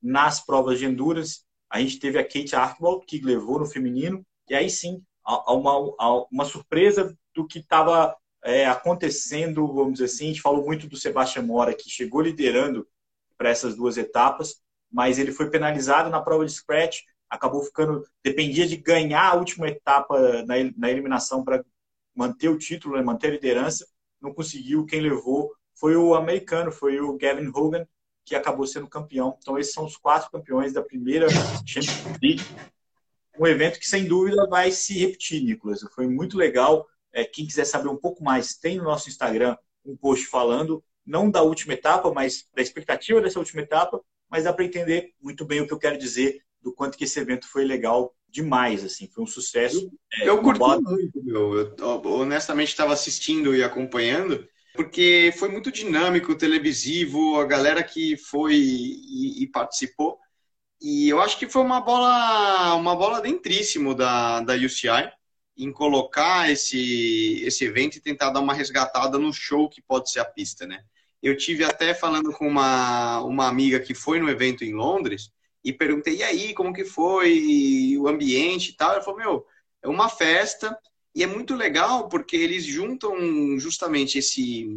Nas 0.02 0.44
provas 0.44 0.80
de 0.80 0.86
endurance, 0.86 1.42
a 1.70 1.80
gente 1.80 2.00
teve 2.00 2.18
a 2.18 2.24
Kate 2.24 2.56
Archibald, 2.56 3.06
que 3.06 3.20
levou 3.20 3.60
no 3.60 3.66
feminino, 3.66 4.26
e 4.50 4.56
aí 4.56 4.70
sim, 4.70 5.04
uma, 5.48 6.26
uma 6.32 6.46
surpresa 6.46 7.16
do 7.34 7.46
que 7.46 7.60
estava 7.60 8.16
é, 8.44 8.66
acontecendo, 8.66 9.68
vamos 9.68 9.94
dizer 9.94 10.06
assim. 10.06 10.26
A 10.26 10.28
gente 10.28 10.42
falou 10.42 10.66
muito 10.66 10.88
do 10.88 10.98
Sebastião 10.98 11.46
Mora, 11.46 11.74
que 11.74 11.90
chegou 11.90 12.22
liderando 12.22 12.88
para 13.42 13.50
essas 13.50 13.76
duas 13.76 13.98
etapas, 13.98 14.62
mas 14.92 15.18
ele 15.18 15.32
foi 15.32 15.50
penalizado 15.50 16.12
na 16.12 16.22
prova 16.22 16.46
de 16.46 16.52
scratch, 16.52 17.00
acabou 17.28 17.64
ficando, 17.64 18.06
dependia 18.24 18.68
de 18.68 18.78
ganhar 18.78 19.32
a 19.32 19.34
última 19.34 19.68
etapa 19.68 20.44
na, 20.44 20.54
na 20.78 20.92
eliminação 20.92 21.44
para 21.44 21.66
manter 22.14 22.50
o 22.50 22.58
título, 22.58 22.96
né, 22.96 23.02
manter 23.02 23.30
a 23.30 23.32
liderança, 23.32 23.88
não 24.22 24.32
conseguiu. 24.32 24.86
Quem 24.86 25.02
levou 25.02 25.52
foi 25.74 25.96
o 25.96 26.14
americano, 26.14 26.72
foi 26.72 27.00
o 27.00 27.18
Gavin 27.18 27.48
Hogan, 27.48 27.84
que 28.24 28.36
acabou 28.36 28.68
sendo 28.68 28.88
campeão. 28.88 29.36
Então, 29.42 29.58
esses 29.58 29.74
são 29.74 29.86
os 29.86 29.98
quatro 29.98 30.30
campeões 30.30 30.72
da 30.72 30.84
primeira 30.84 31.28
Champions 31.66 32.20
League. 32.22 32.44
um 33.40 33.48
evento 33.48 33.80
que, 33.80 33.88
sem 33.88 34.06
dúvida, 34.06 34.48
vai 34.48 34.72
se 34.72 35.00
repetir, 35.00 35.44
Nicolas. 35.44 35.82
Foi 35.96 36.06
muito 36.06 36.38
legal. 36.38 36.88
É, 37.12 37.24
quem 37.24 37.48
quiser 37.48 37.66
saber 37.66 37.90
um 37.90 37.98
pouco 37.98 38.24
mais, 38.24 38.54
tem 38.54 38.78
no 38.78 38.84
nosso 38.84 39.10
Instagram 39.10 39.58
um 39.84 39.98
post 39.98 40.28
falando, 40.28 40.84
não 41.06 41.30
da 41.30 41.42
última 41.42 41.74
etapa, 41.74 42.12
mas 42.12 42.48
da 42.54 42.62
expectativa 42.62 43.22
dessa 43.22 43.40
última 43.40 43.62
etapa, 43.62 44.02
mas 44.30 44.44
dá 44.44 44.54
para 44.54 44.66
entender 44.66 45.14
muito 45.22 45.46
bem 45.46 45.62
o 45.62 45.68
que 45.68 45.74
eu 45.74 45.80
quero 45.80 45.98
dizer 45.98 46.42
do 46.62 46.74
quanto 46.74 46.98
que 46.98 47.04
esse 47.04 47.20
evento 47.20 47.48
foi 47.48 47.66
legal 47.66 48.16
demais, 48.30 48.84
assim, 48.84 49.10
foi 49.14 49.24
um 49.24 49.28
sucesso. 49.28 49.92
Eu, 50.20 50.26
é, 50.26 50.30
eu 50.30 50.42
curti 50.42 50.60
bola... 50.60 50.80
muito, 50.80 51.24
meu. 51.24 51.58
Eu, 51.58 52.02
honestamente 52.06 52.70
estava 52.70 52.94
assistindo 52.94 53.56
e 53.56 53.64
acompanhando, 53.64 54.48
porque 54.74 55.34
foi 55.38 55.50
muito 55.50 55.72
dinâmico, 55.72 56.36
televisivo, 56.36 57.40
a 57.40 57.46
galera 57.46 57.84
que 57.84 58.16
foi 58.16 58.56
e, 58.56 59.44
e, 59.44 59.48
participou. 59.48 60.18
E 60.82 61.10
eu 61.10 61.20
acho 61.20 61.38
que 61.38 61.50
foi 61.50 61.62
uma 61.62 61.82
bola, 61.82 62.74
uma 62.76 62.96
bola 62.96 63.22
dentríssimo 63.22 63.94
da, 63.94 64.40
da 64.42 64.56
UCI 64.56 65.12
em 65.64 65.72
colocar 65.72 66.52
esse, 66.52 67.42
esse 67.46 67.66
evento 67.66 67.96
e 67.96 68.02
tentar 68.02 68.32
dar 68.32 68.40
uma 68.40 68.54
resgatada 68.54 69.20
no 69.20 69.32
show 69.32 69.70
que 69.70 69.82
pode 69.82 70.12
ser 70.12 70.20
a 70.20 70.26
pista, 70.26 70.66
né? 70.66 70.84
Eu 71.22 71.38
tive 71.38 71.64
até 71.64 71.94
falando 71.94 72.34
com 72.34 72.48
uma, 72.48 73.22
uma 73.22 73.48
amiga 73.48 73.80
que 73.80 73.94
foi 73.94 74.20
no 74.20 74.28
evento 74.28 74.64
em 74.64 74.74
Londres 74.74 75.32
e 75.64 75.72
perguntei, 75.72 76.16
e 76.16 76.24
aí, 76.24 76.54
como 76.56 76.74
que 76.74 76.84
foi 76.84 77.96
o 78.00 78.08
ambiente 78.08 78.70
e 78.70 78.74
tal? 78.74 78.94
Ela 78.94 79.04
falou, 79.04 79.20
meu, 79.20 79.46
é 79.84 79.88
uma 79.88 80.10
festa 80.10 80.76
e 81.14 81.24
é 81.24 81.28
muito 81.28 81.54
legal 81.54 82.10
porque 82.10 82.36
eles 82.36 82.66
juntam 82.66 83.60
justamente 83.60 84.18
esse, 84.18 84.68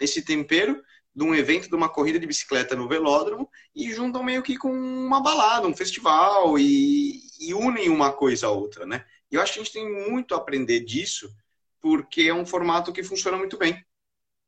esse 0.00 0.22
tempero 0.22 0.82
de 1.14 1.22
um 1.22 1.34
evento, 1.34 1.68
de 1.68 1.76
uma 1.76 1.90
corrida 1.90 2.18
de 2.18 2.26
bicicleta 2.26 2.74
no 2.74 2.88
velódromo 2.88 3.50
e 3.74 3.92
juntam 3.92 4.22
meio 4.22 4.42
que 4.42 4.56
com 4.56 4.72
uma 4.72 5.20
balada, 5.20 5.68
um 5.68 5.76
festival 5.76 6.58
e, 6.58 7.20
e 7.38 7.52
unem 7.52 7.90
uma 7.90 8.10
coisa 8.10 8.46
a 8.46 8.50
outra, 8.50 8.86
né? 8.86 9.04
E 9.30 9.36
eu 9.36 9.42
acho 9.42 9.54
que 9.54 9.60
a 9.60 9.62
gente 9.62 9.72
tem 9.72 10.08
muito 10.08 10.34
a 10.34 10.38
aprender 10.38 10.80
disso 10.80 11.34
porque 11.80 12.22
é 12.22 12.34
um 12.34 12.46
formato 12.46 12.92
que 12.92 13.02
funciona 13.02 13.36
muito 13.36 13.58
bem. 13.58 13.84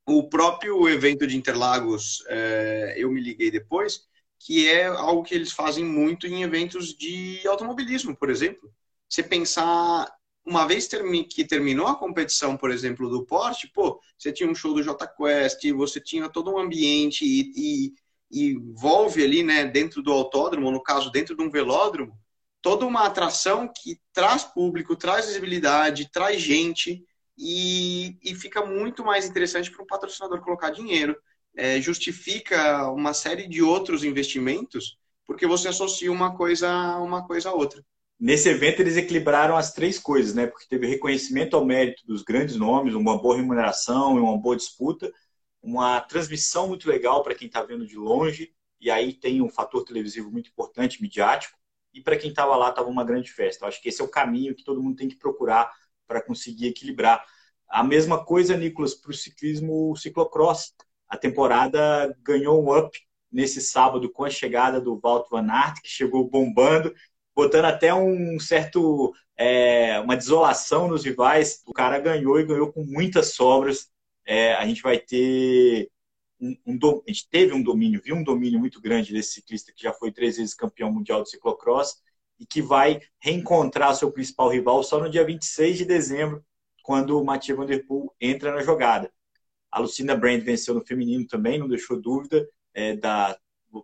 O 0.07 0.29
próprio 0.29 0.89
evento 0.89 1.27
de 1.27 1.37
Interlagos, 1.37 2.25
é, 2.29 2.95
eu 2.97 3.11
me 3.11 3.21
liguei 3.21 3.51
depois, 3.51 4.07
que 4.39 4.67
é 4.69 4.87
algo 4.87 5.23
que 5.23 5.35
eles 5.35 5.53
fazem 5.53 5.85
muito 5.85 6.27
em 6.27 6.43
eventos 6.43 6.95
de 6.97 7.47
automobilismo, 7.47 8.17
por 8.17 8.31
exemplo. 8.31 8.73
Você 9.09 9.23
pensar, 9.23 10.11
uma 10.47 10.67
vez 10.67 10.89
que 11.29 11.45
terminou 11.45 11.89
a 11.89 11.97
competição, 11.99 12.57
por 12.57 12.71
exemplo, 12.71 13.11
do 13.11 13.27
Porsche, 13.27 13.69
pô, 13.75 14.01
você 14.17 14.33
tinha 14.33 14.49
um 14.49 14.55
show 14.55 14.73
do 14.73 14.83
J 14.83 15.07
Quest, 15.07 15.71
você 15.73 16.01
tinha 16.01 16.29
todo 16.31 16.53
um 16.53 16.59
ambiente 16.59 17.25
e, 17.25 17.53
e, 17.55 17.95
e 18.31 18.53
envolve 18.53 19.23
ali, 19.23 19.43
né, 19.43 19.65
dentro 19.67 20.03
do 20.03 20.13
autódromo, 20.13 20.71
no 20.71 20.83
caso, 20.83 21.11
dentro 21.11 21.37
de 21.37 21.43
um 21.43 21.51
velódromo, 21.51 22.17
toda 22.67 22.85
uma 22.85 23.07
atração 23.07 23.69
que 23.69 24.01
traz 24.13 24.43
público, 24.43 24.97
traz 24.97 25.27
visibilidade, 25.27 26.11
traz 26.11 26.43
gente 26.43 27.01
e, 27.39 28.19
e 28.21 28.35
fica 28.35 28.67
muito 28.67 29.05
mais 29.05 29.25
interessante 29.25 29.71
para 29.71 29.85
um 29.85 29.87
patrocinador 29.87 30.41
colocar 30.41 30.71
dinheiro 30.71 31.17
é, 31.57 31.81
justifica 31.81 32.91
uma 32.91 33.15
série 33.15 33.47
de 33.47 33.63
outros 33.63 34.03
investimentos, 34.03 34.99
porque 35.25 35.47
você 35.47 35.69
associa 35.69 36.11
uma 36.11 36.37
coisa 36.37 36.99
uma 36.99 37.25
coisa 37.25 37.51
a 37.51 37.55
outra. 37.55 37.85
Nesse 38.19 38.49
evento 38.49 38.81
eles 38.81 38.97
equilibraram 38.97 39.57
as 39.57 39.73
três 39.73 39.97
coisas, 39.97 40.35
né? 40.35 40.49
Porque 40.49 40.67
teve 40.69 40.89
reconhecimento 40.89 41.55
ao 41.55 41.65
mérito 41.65 42.05
dos 42.05 42.25
grandes 42.25 42.57
nomes, 42.57 42.95
uma 42.95 43.17
boa 43.17 43.37
remuneração 43.37 44.17
e 44.17 44.21
uma 44.21 44.37
boa 44.37 44.57
disputa, 44.57 45.13
uma 45.63 46.01
transmissão 46.01 46.67
muito 46.67 46.89
legal 46.89 47.23
para 47.23 47.37
quem 47.37 47.47
está 47.47 47.63
vendo 47.63 47.87
de 47.87 47.97
longe, 47.97 48.53
e 48.81 48.91
aí 48.91 49.13
tem 49.13 49.41
um 49.41 49.49
fator 49.49 49.85
televisivo 49.85 50.33
muito 50.33 50.51
importante, 50.51 51.01
midiático, 51.01 51.57
e 51.97 52.03
para 52.03 52.17
quem 52.17 52.31
estava 52.31 52.55
lá 52.57 52.69
estava 52.69 52.89
uma 52.89 53.05
grande 53.05 53.33
festa. 53.33 53.65
Eu 53.65 53.69
acho 53.69 53.81
que 53.81 53.89
esse 53.89 54.03
é 54.03 54.05
o 54.05 54.09
caminho 54.09 54.55
que 54.55 54.63
todo 54.63 54.83
mundo 54.83 54.97
tem 54.97 55.09
que 55.09 55.17
procurar 55.17 55.73
para 56.07 56.21
conseguir 56.21 56.67
equilibrar. 56.67 57.25
A 57.69 57.83
mesma 57.83 58.23
coisa, 58.23 58.57
Nicolas, 58.57 58.95
para 58.95 59.11
o 59.11 59.15
ciclismo 59.15 59.97
ciclocross 59.97 60.75
a 61.09 61.17
temporada 61.17 62.15
ganhou 62.23 62.63
um 62.63 62.77
up 62.77 62.99
nesse 63.31 63.61
sábado 63.61 64.11
com 64.11 64.25
a 64.25 64.31
chegada 64.31 64.81
do 64.81 64.99
Walt 64.99 65.29
Van 65.31 65.49
Aert, 65.51 65.81
que 65.81 65.89
chegou 65.89 66.29
bombando, 66.29 66.95
botando 67.35 67.67
até 67.67 67.95
um 67.95 68.39
certo 68.41 69.13
é, 69.37 70.01
uma 70.01 70.17
desolação 70.17 70.89
nos 70.89 71.05
rivais. 71.05 71.63
O 71.67 71.73
cara 71.73 71.99
ganhou 71.99 72.39
e 72.41 72.47
ganhou 72.47 72.73
com 72.73 72.85
muitas 72.85 73.35
sobras. 73.35 73.89
É, 74.25 74.55
a 74.55 74.67
gente 74.67 74.83
vai 74.83 74.99
ter 74.99 75.89
um, 76.41 76.57
um, 76.67 76.79
a 77.07 77.11
gente 77.11 77.29
teve 77.29 77.53
um 77.53 77.63
domínio, 77.63 78.01
viu 78.03 78.15
um 78.15 78.23
domínio 78.23 78.59
muito 78.59 78.81
grande 78.81 79.13
desse 79.13 79.33
ciclista 79.33 79.73
que 79.73 79.83
já 79.83 79.93
foi 79.93 80.13
três 80.13 80.37
vezes 80.37 80.55
campeão 80.55 80.93
mundial 80.93 81.23
de 81.23 81.31
ciclocross 81.31 82.03
e 82.39 82.47
que 82.47 82.61
vai 82.61 83.01
reencontrar 83.19 83.95
seu 83.95 84.13
principal 84.13 84.49
rival 84.49 84.83
só 84.83 85.01
no 85.01 85.09
dia 85.09 85.25
26 85.25 85.79
de 85.79 85.85
dezembro, 85.85 86.45
quando 86.83 87.19
o 87.19 87.25
Mathieu 87.25 87.57
Van 87.57 87.67
Der 87.67 87.87
Poel 87.87 88.15
entra 88.21 88.53
na 88.55 88.63
jogada. 88.63 89.11
A 89.71 89.81
Lucinda 89.81 90.17
Brand 90.17 90.43
venceu 90.43 90.75
no 90.75 90.85
feminino 90.85 91.27
também, 91.27 91.59
não 91.59 91.69
deixou 91.69 92.01
dúvida 92.01 92.47
é, 92.73 92.95
da, 92.97 93.37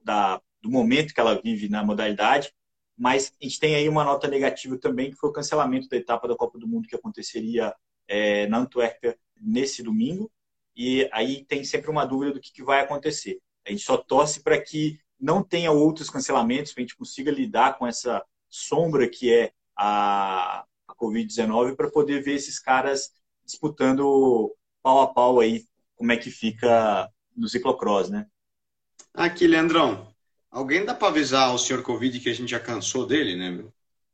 da, 0.04 0.40
do 0.60 0.70
momento 0.70 1.12
que 1.12 1.20
ela 1.20 1.40
vive 1.40 1.68
na 1.68 1.82
modalidade. 1.84 2.52
Mas 2.96 3.32
a 3.40 3.44
gente 3.44 3.58
tem 3.58 3.74
aí 3.74 3.88
uma 3.88 4.04
nota 4.04 4.28
negativa 4.28 4.78
também, 4.78 5.10
que 5.10 5.16
foi 5.16 5.30
o 5.30 5.32
cancelamento 5.32 5.88
da 5.88 5.96
etapa 5.96 6.28
da 6.28 6.36
Copa 6.36 6.58
do 6.58 6.68
Mundo 6.68 6.86
que 6.86 6.94
aconteceria 6.94 7.74
é, 8.06 8.46
na 8.46 8.58
Antuérpia 8.58 9.18
nesse 9.40 9.82
domingo. 9.82 10.30
E 10.76 11.08
aí 11.12 11.44
tem 11.44 11.64
sempre 11.64 11.90
uma 11.90 12.04
dúvida 12.04 12.32
do 12.32 12.40
que, 12.40 12.52
que 12.52 12.62
vai 12.62 12.80
acontecer. 12.80 13.38
A 13.66 13.70
gente 13.70 13.84
só 13.84 13.96
torce 13.96 14.42
para 14.42 14.60
que 14.60 14.98
não 15.20 15.42
tenha 15.42 15.70
outros 15.70 16.10
cancelamentos, 16.10 16.72
para 16.72 16.82
a 16.82 16.84
gente 16.84 16.96
consiga 16.96 17.30
lidar 17.30 17.78
com 17.78 17.86
essa 17.86 18.24
sombra 18.48 19.08
que 19.08 19.32
é 19.32 19.52
a, 19.76 20.64
a 20.88 20.94
Covid-19 20.94 21.76
para 21.76 21.90
poder 21.90 22.22
ver 22.22 22.34
esses 22.34 22.58
caras 22.58 23.12
disputando 23.44 24.54
pau 24.82 25.00
a 25.00 25.12
pau 25.12 25.40
aí 25.40 25.64
como 25.94 26.10
é 26.10 26.16
que 26.16 26.30
fica 26.30 27.08
no 27.36 27.48
ciclocross, 27.48 28.10
né? 28.10 28.26
Aqui, 29.14 29.46
Leandrão, 29.46 30.12
alguém 30.50 30.84
dá 30.84 30.94
para 30.94 31.08
avisar 31.08 31.54
o 31.54 31.58
senhor 31.58 31.82
Covid 31.82 32.18
que 32.18 32.28
a 32.28 32.34
gente 32.34 32.50
já 32.50 32.58
cansou 32.60 33.06
dele, 33.06 33.36
né? 33.36 33.64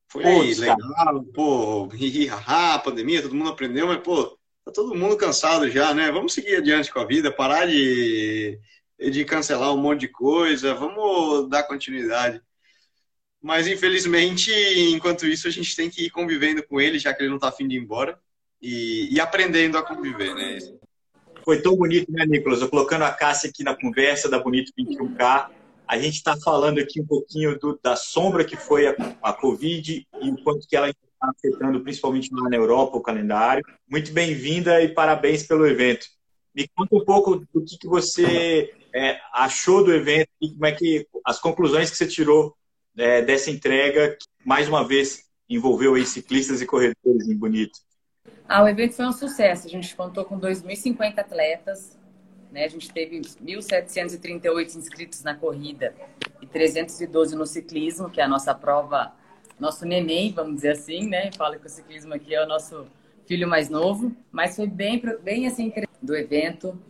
Foi 0.08 0.22
pô, 0.22 0.28
aí, 0.28 0.54
legal, 0.54 0.76
cara. 0.94 1.22
pô, 1.34 1.88
haha, 2.30 2.78
pandemia, 2.78 3.22
todo 3.22 3.34
mundo 3.34 3.50
aprendeu, 3.50 3.86
mas, 3.86 4.02
pô, 4.02 4.37
tá 4.68 4.72
todo 4.72 4.94
mundo 4.94 5.16
cansado 5.16 5.70
já, 5.70 5.94
né? 5.94 6.10
Vamos 6.12 6.34
seguir 6.34 6.56
adiante 6.56 6.92
com 6.92 7.00
a 7.00 7.06
vida, 7.06 7.32
parar 7.32 7.66
de, 7.66 8.58
de 8.98 9.24
cancelar 9.24 9.72
um 9.72 9.78
monte 9.78 10.00
de 10.00 10.08
coisa, 10.08 10.74
vamos 10.74 11.48
dar 11.48 11.62
continuidade. 11.62 12.40
Mas, 13.40 13.66
infelizmente, 13.66 14.52
enquanto 14.92 15.26
isso, 15.26 15.48
a 15.48 15.50
gente 15.50 15.74
tem 15.74 15.88
que 15.88 16.06
ir 16.06 16.10
convivendo 16.10 16.62
com 16.62 16.80
ele, 16.80 16.98
já 16.98 17.14
que 17.14 17.22
ele 17.22 17.30
não 17.30 17.38
tá 17.38 17.48
afim 17.48 17.66
de 17.66 17.76
ir 17.76 17.78
embora, 17.78 18.18
e, 18.60 19.08
e 19.14 19.20
aprendendo 19.20 19.78
a 19.78 19.82
conviver, 19.82 20.34
né? 20.34 20.58
Foi 21.44 21.62
tão 21.62 21.74
bonito, 21.74 22.12
né, 22.12 22.26
Nicolas? 22.26 22.60
Eu 22.60 22.68
colocando 22.68 23.04
a 23.04 23.12
Cássia 23.12 23.48
aqui 23.48 23.62
na 23.62 23.74
conversa 23.74 24.28
da 24.28 24.38
Bonito 24.38 24.72
21K. 24.78 25.48
A 25.86 25.98
gente 25.98 26.16
está 26.16 26.36
falando 26.36 26.78
aqui 26.78 27.00
um 27.00 27.06
pouquinho 27.06 27.58
do, 27.58 27.78
da 27.82 27.96
sombra 27.96 28.44
que 28.44 28.56
foi 28.56 28.88
a, 28.88 28.94
a 29.22 29.32
Covid 29.32 30.06
e 30.20 30.30
o 30.30 30.42
quanto 30.42 30.68
que 30.68 30.76
ela 30.76 30.92
está 31.18 31.30
afetando, 31.30 31.80
principalmente 31.82 32.32
lá 32.32 32.48
na 32.48 32.56
Europa, 32.56 32.96
o 32.96 33.02
calendário. 33.02 33.64
Muito 33.90 34.12
bem-vinda 34.12 34.80
e 34.80 34.88
parabéns 34.88 35.42
pelo 35.42 35.66
evento. 35.66 36.06
Me 36.54 36.66
conta 36.68 36.96
um 36.96 37.04
pouco 37.04 37.36
do 37.36 37.64
que, 37.64 37.76
que 37.76 37.88
você 37.88 38.72
é, 38.94 39.18
achou 39.32 39.84
do 39.84 39.92
evento 39.92 40.30
e 40.40 40.50
como 40.50 40.66
é 40.66 40.72
que 40.72 41.06
as 41.24 41.38
conclusões 41.38 41.90
que 41.90 41.96
você 41.96 42.06
tirou 42.06 42.54
é, 42.96 43.20
dessa 43.22 43.50
entrega, 43.50 44.16
que 44.16 44.26
mais 44.46 44.68
uma 44.68 44.86
vez 44.86 45.24
envolveu 45.48 45.94
aí 45.94 46.06
ciclistas 46.06 46.62
e 46.62 46.66
corredores 46.66 47.28
em 47.28 47.36
Bonito. 47.36 47.78
Ah, 48.48 48.62
o 48.62 48.68
evento 48.68 48.94
foi 48.94 49.06
um 49.06 49.12
sucesso. 49.12 49.66
A 49.66 49.70
gente 49.70 49.94
contou 49.94 50.24
com 50.24 50.38
2.050 50.38 51.18
atletas. 51.18 51.98
Né? 52.50 52.64
A 52.64 52.68
gente 52.68 52.90
teve 52.90 53.20
1.738 53.20 54.76
inscritos 54.76 55.22
na 55.22 55.34
corrida 55.34 55.94
e 56.40 56.46
312 56.46 57.36
no 57.36 57.46
ciclismo, 57.46 58.10
que 58.10 58.20
é 58.20 58.24
a 58.24 58.28
nossa 58.28 58.54
prova, 58.54 59.12
nosso 59.58 59.84
neném, 59.84 60.32
vamos 60.32 60.56
dizer 60.56 60.70
assim, 60.70 61.08
né? 61.08 61.30
Fala 61.36 61.58
que 61.58 61.66
o 61.66 61.70
ciclismo 61.70 62.14
aqui 62.14 62.34
é 62.34 62.42
o 62.42 62.48
nosso 62.48 62.86
filho 63.26 63.46
mais 63.46 63.68
novo. 63.68 64.14
Mas 64.30 64.56
foi 64.56 64.66
bem, 64.66 65.02
bem 65.22 65.46
assim 65.46 65.72
do 66.02 66.16
evento. 66.16 66.80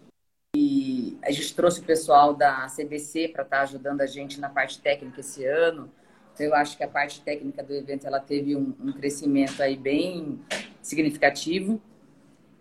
E 0.57 1.19
a 1.23 1.31
gente 1.31 1.55
trouxe 1.55 1.81
o 1.81 1.85
pessoal 1.85 2.35
da 2.35 2.67
CBC 2.67 3.29
para 3.29 3.43
estar 3.43 3.59
tá 3.59 3.63
ajudando 3.63 4.01
a 4.01 4.07
gente 4.07 4.41
na 4.41 4.49
parte 4.49 4.81
técnica 4.81 5.21
esse 5.21 5.45
ano. 5.45 5.91
Então, 6.33 6.47
eu 6.47 6.55
acho 6.55 6.77
que 6.77 6.85
a 6.85 6.89
parte 6.89 7.21
técnica 7.21 7.63
do 7.63 7.75
evento 7.75 8.07
ela 8.07 8.21
teve 8.21 8.55
um, 8.55 8.75
um 8.81 8.93
crescimento 8.93 9.61
aí 9.63 9.77
bem 9.77 10.39
significativo. 10.81 11.81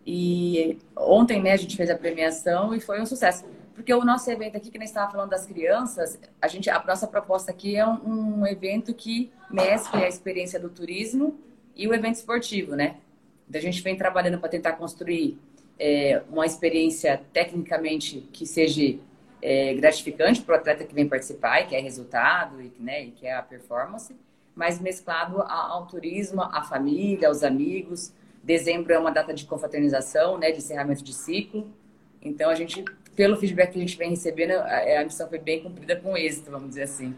E 0.05 0.77
ontem, 0.95 1.41
né, 1.41 1.51
a 1.51 1.57
gente 1.57 1.75
fez 1.75 1.89
a 1.89 1.97
premiação 1.97 2.73
e 2.73 2.79
foi 2.79 3.01
um 3.01 3.05
sucesso. 3.05 3.45
Porque 3.77 3.93
o 3.93 4.03
nosso 4.03 4.29
evento 4.31 4.57
aqui, 4.57 4.71
que 4.71 4.79
nem 4.79 4.87
estava 4.87 5.11
falando 5.11 5.29
das 5.29 5.45
crianças, 5.45 6.19
a, 6.41 6.47
gente, 6.47 6.67
a 6.67 6.83
nossa 6.83 7.05
proposta 7.05 7.51
aqui 7.51 7.75
é 7.75 7.85
um, 7.87 8.39
um 8.39 8.47
evento 8.47 8.91
que 8.91 9.31
mescle 9.51 10.03
a 10.03 10.07
experiência 10.07 10.59
do 10.59 10.67
turismo 10.67 11.39
e 11.75 11.87
o 11.87 11.93
evento 11.93 12.15
esportivo, 12.15 12.75
né? 12.75 12.95
Então, 13.47 13.59
a 13.59 13.61
gente 13.61 13.79
vem 13.83 13.95
trabalhando 13.95 14.39
para 14.39 14.49
tentar 14.49 14.73
construir 14.73 15.37
é, 15.77 16.23
uma 16.27 16.43
experiência 16.43 17.21
tecnicamente 17.31 18.27
que 18.33 18.47
seja 18.47 18.97
é, 19.43 19.75
gratificante 19.75 20.41
para 20.41 20.55
o 20.55 20.57
atleta 20.57 20.83
que 20.83 20.95
vem 20.95 21.07
participar 21.07 21.61
e 21.61 21.67
quer 21.67 21.79
resultado 21.81 22.59
e, 22.59 22.73
né, 22.79 23.03
e 23.03 23.11
quer 23.11 23.35
a 23.35 23.43
performance, 23.43 24.15
mas 24.55 24.79
mesclado 24.79 25.39
ao 25.43 25.85
turismo, 25.85 26.41
à 26.41 26.63
família, 26.63 27.27
aos 27.27 27.43
amigos. 27.43 28.11
Dezembro 28.41 28.91
é 28.91 28.97
uma 28.97 29.11
data 29.11 29.35
de 29.35 29.45
confraternização, 29.45 30.35
né, 30.35 30.51
de 30.51 30.57
encerramento 30.57 31.03
de 31.03 31.13
ciclo. 31.13 31.71
Então, 32.19 32.49
a 32.49 32.55
gente, 32.55 32.83
pelo 33.17 33.35
feedback 33.35 33.71
que 33.71 33.79
a 33.79 33.81
gente 33.81 33.97
vem 33.97 34.11
recebendo, 34.11 34.51
a, 34.51 35.01
a 35.01 35.03
missão 35.03 35.27
foi 35.27 35.39
bem 35.39 35.63
cumprida 35.63 35.95
com 35.95 36.15
êxito, 36.15 36.51
vamos 36.51 36.69
dizer 36.69 36.83
assim. 36.83 37.15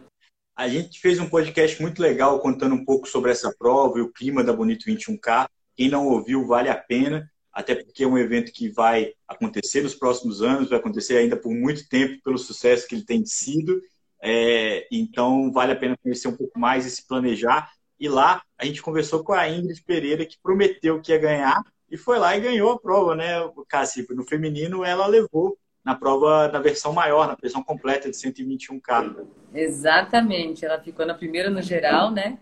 A 0.55 0.67
gente 0.69 0.97
fez 0.99 1.19
um 1.19 1.29
podcast 1.29 1.79
muito 1.81 2.01
legal 2.01 2.39
contando 2.39 2.73
um 2.73 2.85
pouco 2.85 3.07
sobre 3.07 3.31
essa 3.31 3.53
prova 3.53 3.99
e 3.99 4.01
o 4.01 4.11
clima 4.11 4.41
da 4.41 4.53
Bonito 4.53 4.85
21K. 4.85 5.47
Quem 5.75 5.89
não 5.89 6.07
ouviu, 6.07 6.47
vale 6.47 6.69
a 6.69 6.75
pena, 6.75 7.29
até 7.51 7.75
porque 7.75 8.03
é 8.03 8.07
um 8.07 8.17
evento 8.17 8.53
que 8.53 8.69
vai 8.69 9.11
acontecer 9.27 9.83
nos 9.83 9.93
próximos 9.93 10.41
anos, 10.41 10.69
vai 10.69 10.79
acontecer 10.79 11.17
ainda 11.17 11.35
por 11.35 11.53
muito 11.53 11.87
tempo 11.89 12.21
pelo 12.23 12.37
sucesso 12.37 12.87
que 12.87 12.95
ele 12.95 13.05
tem 13.05 13.25
sido. 13.25 13.81
É, 14.21 14.87
então, 14.89 15.51
vale 15.51 15.73
a 15.73 15.77
pena 15.77 15.97
conhecer 16.01 16.29
um 16.29 16.35
pouco 16.35 16.57
mais 16.57 16.85
e 16.85 16.91
se 16.91 17.05
planejar. 17.05 17.69
E 17.99 18.07
lá 18.07 18.41
a 18.57 18.65
gente 18.65 18.81
conversou 18.81 19.21
com 19.21 19.33
a 19.33 19.49
Ingrid 19.49 19.83
Pereira, 19.83 20.25
que 20.25 20.39
prometeu 20.41 21.01
que 21.01 21.11
ia 21.11 21.17
ganhar, 21.17 21.61
e 21.91 21.97
foi 21.97 22.17
lá 22.19 22.37
e 22.37 22.41
ganhou 22.41 22.71
a 22.71 22.79
prova, 22.79 23.15
né, 23.15 23.33
Cassi? 23.67 24.05
No 24.11 24.25
feminino, 24.25 24.85
ela 24.85 25.05
levou 25.05 25.57
na 25.89 25.95
prova 25.95 26.47
na 26.49 26.59
versão 26.59 26.93
maior, 26.93 27.27
na 27.27 27.33
versão 27.33 27.63
completa 27.63 28.11
de 28.11 28.15
121K. 28.15 29.25
Exatamente, 29.51 30.63
ela 30.63 30.79
ficou 30.79 31.03
na 31.03 31.15
primeira 31.15 31.49
no 31.49 31.63
geral, 31.63 32.11
né? 32.11 32.37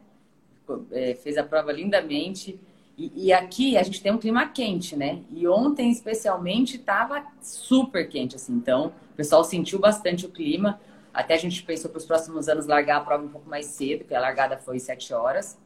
É, 0.92 1.14
fez 1.16 1.38
a 1.38 1.44
prova 1.44 1.72
lindamente. 1.72 2.60
E, 2.98 3.28
e, 3.28 3.32
aqui 3.32 3.78
a 3.78 3.84
gente 3.84 4.02
tem 4.02 4.12
um 4.12 4.18
clima 4.18 4.50
quente, 4.50 4.98
né? 4.98 5.22
E 5.32 5.48
ontem, 5.48 5.90
especialmente, 5.90 6.76
estava 6.76 7.26
super 7.42 8.10
quente, 8.10 8.36
assim. 8.36 8.52
Então, 8.54 8.88
o 9.14 9.16
pessoal 9.16 9.46
sentiu 9.46 9.80
bastante 9.80 10.26
o 10.26 10.30
clima. 10.30 10.82
Até 11.14 11.36
a 11.36 11.38
gente 11.38 11.64
pensou 11.64 11.90
para 11.90 12.00
os 12.00 12.06
próximos 12.06 12.50
anos 12.50 12.66
largar 12.66 12.98
a 12.98 13.02
prova 13.02 13.24
um 13.24 13.30
pouco 13.30 13.50
mais 13.50 13.68
cedo, 13.68 14.00
porque 14.00 14.16
a 14.16 14.20
largada 14.20 14.58
foi 14.58 14.78
sete 14.78 15.14
horas. 15.14 15.58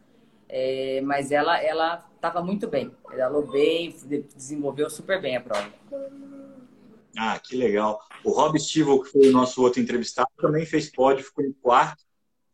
É, 0.48 1.02
mas 1.04 1.32
ela 1.32 1.60
ela 1.60 2.06
estava 2.16 2.44
muito 2.44 2.68
bem. 2.68 2.92
Ela 3.12 3.24
falou 3.32 3.48
bem, 3.50 3.96
desenvolveu 4.36 4.88
super 4.88 5.20
bem 5.20 5.38
a 5.38 5.42
prova. 5.42 5.72
Ah, 7.18 7.40
que 7.40 7.56
legal. 7.56 8.00
O 8.24 8.32
Rob 8.32 8.60
Stivel, 8.60 9.02
que 9.02 9.12
foi 9.12 9.30
o 9.30 9.32
nosso 9.32 9.62
outro 9.62 9.82
entrevistado, 9.82 10.30
também 10.38 10.66
fez 10.66 10.90
pódio, 10.90 11.26
ficou 11.26 11.44
em 11.44 11.52
quarto. 11.52 12.04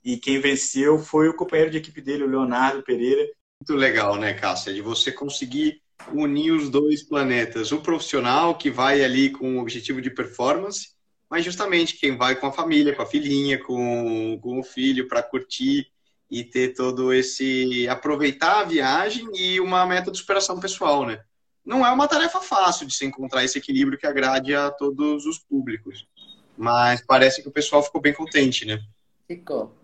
E 0.04 0.18
quem 0.18 0.40
venceu 0.40 0.98
foi 0.98 1.28
o 1.28 1.34
companheiro 1.34 1.72
de 1.72 1.78
equipe 1.78 2.02
dele, 2.02 2.24
o 2.24 2.30
Leonardo 2.30 2.82
Pereira. 2.84 3.28
Muito 3.60 3.80
legal, 3.80 4.16
né, 4.16 4.34
Cássia? 4.34 4.74
De 4.74 4.82
você 4.82 5.12
conseguir 5.12 5.82
unir 6.14 6.52
os 6.52 6.70
dois 6.70 7.04
planetas. 7.04 7.72
O 7.72 7.82
profissional, 7.82 8.56
que 8.58 8.70
vai 8.70 9.04
ali 9.04 9.30
com 9.30 9.58
o 9.58 9.62
objetivo 9.62 10.02
de 10.02 10.10
performance, 10.10 10.90
mas 11.30 11.44
justamente 11.44 11.98
quem 11.98 12.16
vai 12.16 12.36
com 12.36 12.48
a 12.48 12.52
família, 12.54 12.96
com 12.96 13.02
a 13.02 13.06
filhinha, 13.06 13.62
com, 13.62 14.40
com 14.42 14.60
o 14.60 14.64
filho, 14.64 15.08
para 15.08 15.24
curtir 15.24 15.88
e 16.30 16.44
ter 16.44 16.74
todo 16.74 17.14
esse. 17.14 17.88
aproveitar 17.90 18.62
a 18.62 18.66
viagem 18.66 19.28
e 19.34 19.60
uma 19.60 19.86
meta 19.86 20.12
de 20.12 20.18
superação 20.18 20.60
pessoal, 20.60 21.06
né? 21.06 21.22
Não 21.68 21.86
é 21.86 21.92
uma 21.92 22.08
tarefa 22.08 22.40
fácil 22.40 22.88
de 22.88 22.94
se 22.94 23.06
encontrar 23.06 23.44
esse 23.44 23.58
equilíbrio 23.58 24.00
que 24.00 24.08
agrade 24.08 24.56
a 24.56 24.72
todos 24.72 25.26
os 25.26 25.38
públicos. 25.38 26.08
Mas 26.58 27.04
parece 27.06 27.44
que 27.44 27.50
o 27.50 27.52
pessoal 27.52 27.84
ficou 27.84 28.00
bem 28.00 28.14
contente, 28.14 28.66
né? 28.66 28.80
Ficou. 29.28 29.76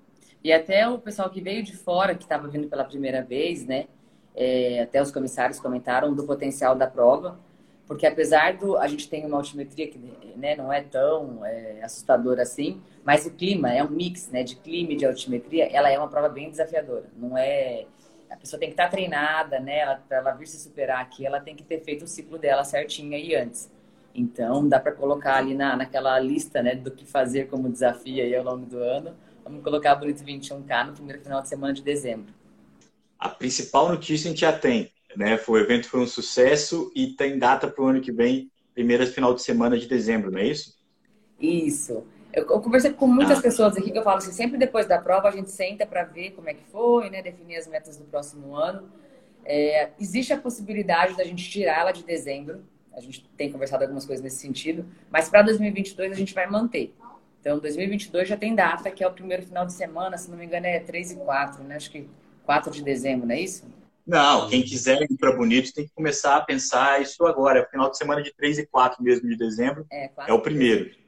E 0.41 0.53
até 0.53 0.87
o 0.87 0.97
pessoal 0.97 1.29
que 1.29 1.41
veio 1.41 1.61
de 1.61 1.75
fora, 1.75 2.15
que 2.15 2.23
estava 2.23 2.47
vindo 2.47 2.69
pela 2.69 2.85
primeira 2.85 3.21
vez, 3.21 3.65
né? 3.65 3.87
É, 4.33 4.81
até 4.81 5.01
os 5.01 5.11
comissários 5.11 5.59
comentaram 5.59 6.15
do 6.15 6.23
potencial 6.23 6.73
da 6.73 6.87
prova, 6.87 7.37
porque 7.85 8.07
apesar 8.07 8.57
do 8.57 8.77
a 8.77 8.87
gente 8.87 9.09
tem 9.09 9.25
uma 9.25 9.37
altimetria 9.37 9.87
que 9.87 9.99
né, 10.35 10.55
não 10.55 10.71
é 10.71 10.81
tão 10.81 11.45
é, 11.45 11.83
assustadora 11.83 12.41
assim, 12.41 12.81
mas 13.03 13.25
o 13.25 13.31
clima 13.31 13.71
é 13.71 13.83
um 13.83 13.89
mix, 13.89 14.29
né, 14.29 14.41
de 14.41 14.55
clima 14.55 14.93
e 14.93 14.95
de 14.95 15.05
altimetria, 15.05 15.65
ela 15.65 15.91
é 15.91 15.99
uma 15.99 16.07
prova 16.07 16.29
bem 16.29 16.49
desafiadora. 16.49 17.05
Não 17.15 17.37
é 17.37 17.85
a 18.33 18.37
pessoa 18.37 18.59
tem 18.59 18.69
que 18.69 18.73
estar 18.73 18.89
treinada, 18.89 19.59
né? 19.59 19.85
Para 20.07 20.17
ela 20.17 20.31
vir 20.31 20.47
se 20.47 20.57
superar 20.57 20.99
aqui, 20.99 21.25
ela 21.25 21.39
tem 21.39 21.55
que 21.55 21.63
ter 21.63 21.79
feito 21.81 22.03
o 22.03 22.07
ciclo 22.07 22.39
dela 22.39 22.63
certinho 22.63 23.13
aí 23.13 23.35
antes. 23.35 23.71
Então, 24.13 24.67
dá 24.67 24.79
para 24.79 24.91
colocar 24.91 25.37
ali 25.37 25.53
na, 25.53 25.75
naquela 25.75 26.19
lista, 26.19 26.61
né, 26.61 26.75
do 26.75 26.91
que 26.91 27.05
fazer 27.05 27.47
como 27.47 27.71
desafio 27.71 28.23
aí 28.23 28.35
ao 28.35 28.43
longo 28.43 28.65
do 28.65 28.77
ano. 28.77 29.15
Vamos 29.43 29.63
colocar 29.63 29.91
a 29.91 29.95
Bonito 29.95 30.23
21K 30.23 30.87
no 30.87 30.93
primeiro 30.93 31.21
final 31.21 31.41
de 31.41 31.49
semana 31.49 31.73
de 31.73 31.81
dezembro. 31.81 32.33
A 33.19 33.29
principal 33.29 33.89
notícia 33.89 34.27
a 34.27 34.31
gente 34.31 34.41
já 34.41 34.57
tem, 34.57 34.91
né? 35.15 35.39
O 35.47 35.57
evento 35.57 35.87
foi 35.87 35.99
um 35.99 36.07
sucesso 36.07 36.91
e 36.95 37.07
tem 37.07 37.37
data 37.37 37.67
para 37.67 37.83
o 37.83 37.87
ano 37.87 38.01
que 38.01 38.11
vem, 38.11 38.51
primeiro 38.73 39.05
final 39.07 39.33
de 39.33 39.41
semana 39.41 39.77
de 39.77 39.87
dezembro, 39.87 40.31
não 40.31 40.39
é 40.39 40.47
isso? 40.47 40.75
Isso. 41.39 42.03
Eu, 42.33 42.43
eu 42.49 42.59
conversei 42.59 42.91
com 42.91 43.05
muitas 43.05 43.37
ah. 43.37 43.41
pessoas 43.41 43.77
aqui 43.77 43.91
que 43.91 43.97
eu 43.97 44.03
falo 44.03 44.17
assim, 44.17 44.31
sempre 44.31 44.57
depois 44.57 44.87
da 44.87 44.97
prova 44.97 45.29
a 45.29 45.31
gente 45.31 45.51
senta 45.51 45.85
para 45.85 46.03
ver 46.03 46.31
como 46.31 46.49
é 46.49 46.53
que 46.53 46.63
foi, 46.71 47.09
né? 47.09 47.21
Definir 47.21 47.57
as 47.57 47.67
metas 47.67 47.95
do 47.95 48.05
próximo 48.05 48.55
ano. 48.55 48.89
É, 49.45 49.91
existe 49.99 50.33
a 50.33 50.37
possibilidade 50.37 51.15
da 51.15 51.23
gente 51.23 51.47
tirar 51.47 51.81
ela 51.81 51.91
de 51.91 52.03
dezembro. 52.03 52.63
A 52.91 52.99
gente 52.99 53.23
tem 53.37 53.51
conversado 53.51 53.83
algumas 53.83 54.05
coisas 54.05 54.23
nesse 54.23 54.37
sentido, 54.37 54.85
mas 55.11 55.29
para 55.29 55.43
2022 55.43 56.11
a 56.11 56.15
gente 56.15 56.33
vai 56.33 56.47
manter. 56.47 56.93
Então, 57.39 57.59
2022 57.59 58.27
já 58.27 58.37
tem 58.37 58.55
data, 58.55 58.89
que 58.89 59.03
é 59.03 59.07
o 59.07 59.11
primeiro 59.11 59.43
final 59.43 59.65
de 59.65 59.73
semana, 59.73 60.17
se 60.17 60.31
não 60.31 60.37
me 60.37 60.45
engano, 60.45 60.65
é 60.65 60.79
3 60.79 61.11
e 61.11 61.15
4, 61.17 61.63
né? 61.63 61.75
Acho 61.75 61.91
que 61.91 62.07
4 62.45 62.71
de 62.71 62.81
dezembro, 62.81 63.27
não 63.27 63.35
é 63.35 63.41
isso? 63.41 63.65
Não, 64.05 64.49
quem 64.49 64.63
quiser 64.63 65.01
ir 65.01 65.17
para 65.17 65.35
Bonito 65.35 65.73
tem 65.73 65.85
que 65.85 65.93
começar 65.93 66.37
a 66.37 66.41
pensar 66.41 67.01
isso 67.01 67.25
agora. 67.25 67.59
É 67.59 67.63
o 67.63 67.69
final 67.69 67.89
de 67.89 67.97
semana 67.97 68.21
de 68.21 68.33
3 68.33 68.59
e 68.59 68.65
4 68.65 69.03
mesmo 69.03 69.29
de 69.29 69.37
dezembro. 69.37 69.85
É, 69.91 70.09
é 70.27 70.33
o 70.33 70.41
primeiro. 70.41 71.02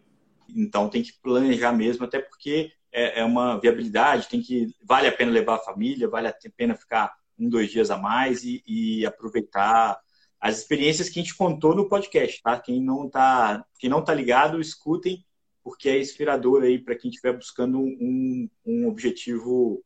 Então 0.50 0.90
tem 0.90 1.04
que 1.04 1.14
planejar 1.22 1.72
mesmo, 1.72 2.06
até 2.06 2.20
porque 2.20 2.72
é, 2.92 3.20
é, 3.20 3.24
uma 3.26 3.60
viabilidade, 3.60 4.30
tem 4.30 4.42
que 4.42 4.74
vale 4.84 5.08
a 5.08 5.12
pena 5.12 5.32
levar 5.32 5.56
a 5.56 5.64
família, 5.64 6.08
vale 6.08 6.28
a 6.28 6.36
pena 6.56 6.76
ficar 6.76 7.14
um, 7.38 7.50
dois 7.50 7.70
dias 7.70 7.92
a 7.92 7.98
mais 7.98 8.44
e, 8.44 8.64
e 8.66 9.06
aproveitar 9.06 10.00
as 10.40 10.60
experiências 10.60 11.10
que 11.10 11.20
a 11.20 11.24
gente 11.24 11.36
contou 11.36 11.76
no 11.76 11.90
podcast, 11.90 12.42
tá? 12.42 12.60
Quem 12.60 12.82
não 12.82 13.10
tá, 13.10 13.66
quem 13.80 13.90
não 13.90 14.04
tá 14.04 14.14
ligado, 14.14 14.62
escutem, 14.62 15.26
porque 15.64 15.90
é 15.90 16.00
inspirador 16.00 16.64
aí 16.64 16.78
para 16.78 16.96
quem 16.96 17.10
estiver 17.10 17.34
buscando 17.34 17.80
um, 17.80 18.50
um 18.66 18.88
objetivo 18.88 19.84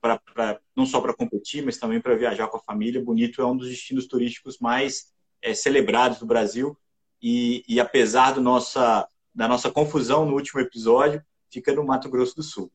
para 0.00 0.60
não 0.74 0.86
só 0.86 1.00
para 1.00 1.14
competir, 1.14 1.64
mas 1.64 1.76
também 1.76 2.00
para 2.00 2.16
viajar 2.16 2.48
com 2.48 2.56
a 2.56 2.62
família. 2.62 3.04
Bonito 3.04 3.42
é 3.42 3.46
um 3.46 3.56
dos 3.56 3.68
destinos 3.68 4.06
turísticos 4.06 4.58
mais 4.58 5.12
é, 5.42 5.52
celebrados 5.54 6.18
do 6.18 6.26
Brasil 6.26 6.76
e, 7.20 7.64
e 7.68 7.78
apesar 7.78 8.32
do 8.32 8.40
nossa 8.40 9.06
da 9.38 9.46
nossa 9.46 9.70
confusão 9.70 10.26
no 10.26 10.34
último 10.34 10.60
episódio, 10.60 11.22
fica 11.48 11.72
no 11.72 11.84
Mato 11.84 12.10
Grosso 12.10 12.34
do 12.34 12.42
Sul. 12.42 12.72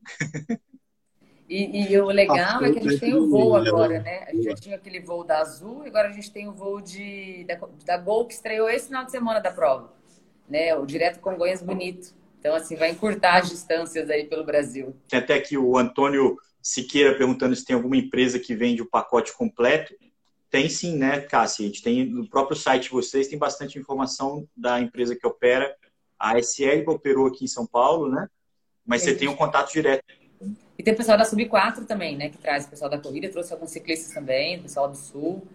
E, 1.49 1.91
e 1.91 1.99
o 1.99 2.05
legal 2.05 2.63
é 2.63 2.71
que 2.71 2.79
a 2.79 2.81
gente 2.81 2.99
tem 3.01 3.13
o 3.13 3.29
voo 3.29 3.53
agora, 3.53 3.99
né? 3.99 4.23
A 4.29 4.31
gente 4.31 4.45
já 4.45 4.55
tinha 4.55 4.75
aquele 4.77 5.01
voo 5.01 5.25
da 5.25 5.39
Azul 5.39 5.83
e 5.83 5.89
agora 5.89 6.07
a 6.07 6.11
gente 6.13 6.31
tem 6.31 6.47
o 6.47 6.53
voo 6.53 6.79
de, 6.79 7.43
da, 7.43 7.59
da 7.85 7.97
Gol 7.97 8.25
que 8.25 8.33
estreou 8.33 8.69
esse 8.69 8.87
final 8.87 9.03
de 9.03 9.11
semana 9.11 9.41
da 9.41 9.51
prova, 9.51 9.93
né? 10.47 10.73
O 10.73 10.85
direto 10.85 11.19
Congonhas 11.19 11.61
Bonito. 11.61 12.15
Então, 12.39 12.55
assim, 12.55 12.77
vai 12.77 12.91
encurtar 12.91 13.41
as 13.41 13.49
distâncias 13.49 14.09
aí 14.09 14.23
pelo 14.23 14.45
Brasil. 14.45 14.95
Tem 15.09 15.19
até 15.19 15.33
aqui 15.33 15.57
o 15.57 15.77
Antônio 15.77 16.37
Siqueira 16.61 17.17
perguntando 17.17 17.53
se 17.57 17.65
tem 17.65 17.75
alguma 17.75 17.97
empresa 17.97 18.39
que 18.39 18.55
vende 18.55 18.81
o 18.81 18.89
pacote 18.89 19.35
completo. 19.35 19.93
Tem 20.49 20.69
sim, 20.69 20.95
né, 20.95 21.19
Cássia? 21.19 21.65
A 21.65 21.67
gente 21.67 21.83
tem 21.83 22.05
no 22.05 22.27
próprio 22.27 22.55
site 22.55 22.83
de 22.83 22.91
vocês, 22.91 23.27
tem 23.27 23.37
bastante 23.37 23.77
informação 23.77 24.47
da 24.55 24.79
empresa 24.79 25.13
que 25.13 25.27
opera 25.27 25.75
a 26.23 26.39
SL 26.39 26.87
operou 26.87 27.27
aqui 27.27 27.43
em 27.43 27.47
São 27.47 27.67
Paulo, 27.67 28.09
né? 28.09 28.29
Mas 28.85 29.01
você 29.01 29.13
tem 29.13 29.27
um 29.27 29.35
contato 29.35 29.73
direto. 29.73 30.01
E 30.77 30.81
tem 30.81 30.93
o 30.93 30.97
pessoal 30.97 31.17
da 31.17 31.25
Sub 31.25 31.45
4 31.45 31.85
também, 31.85 32.15
né? 32.15 32.29
Que 32.29 32.37
traz 32.37 32.65
o 32.65 32.69
pessoal 32.69 32.89
da 32.89 32.97
corrida, 32.97 33.27
trouxe 33.27 33.51
alguns 33.51 33.71
ciclistas 33.71 34.13
também, 34.13 34.57
o 34.57 34.61
pessoal 34.61 34.87
do 34.87 34.95
Sul. 34.95 35.45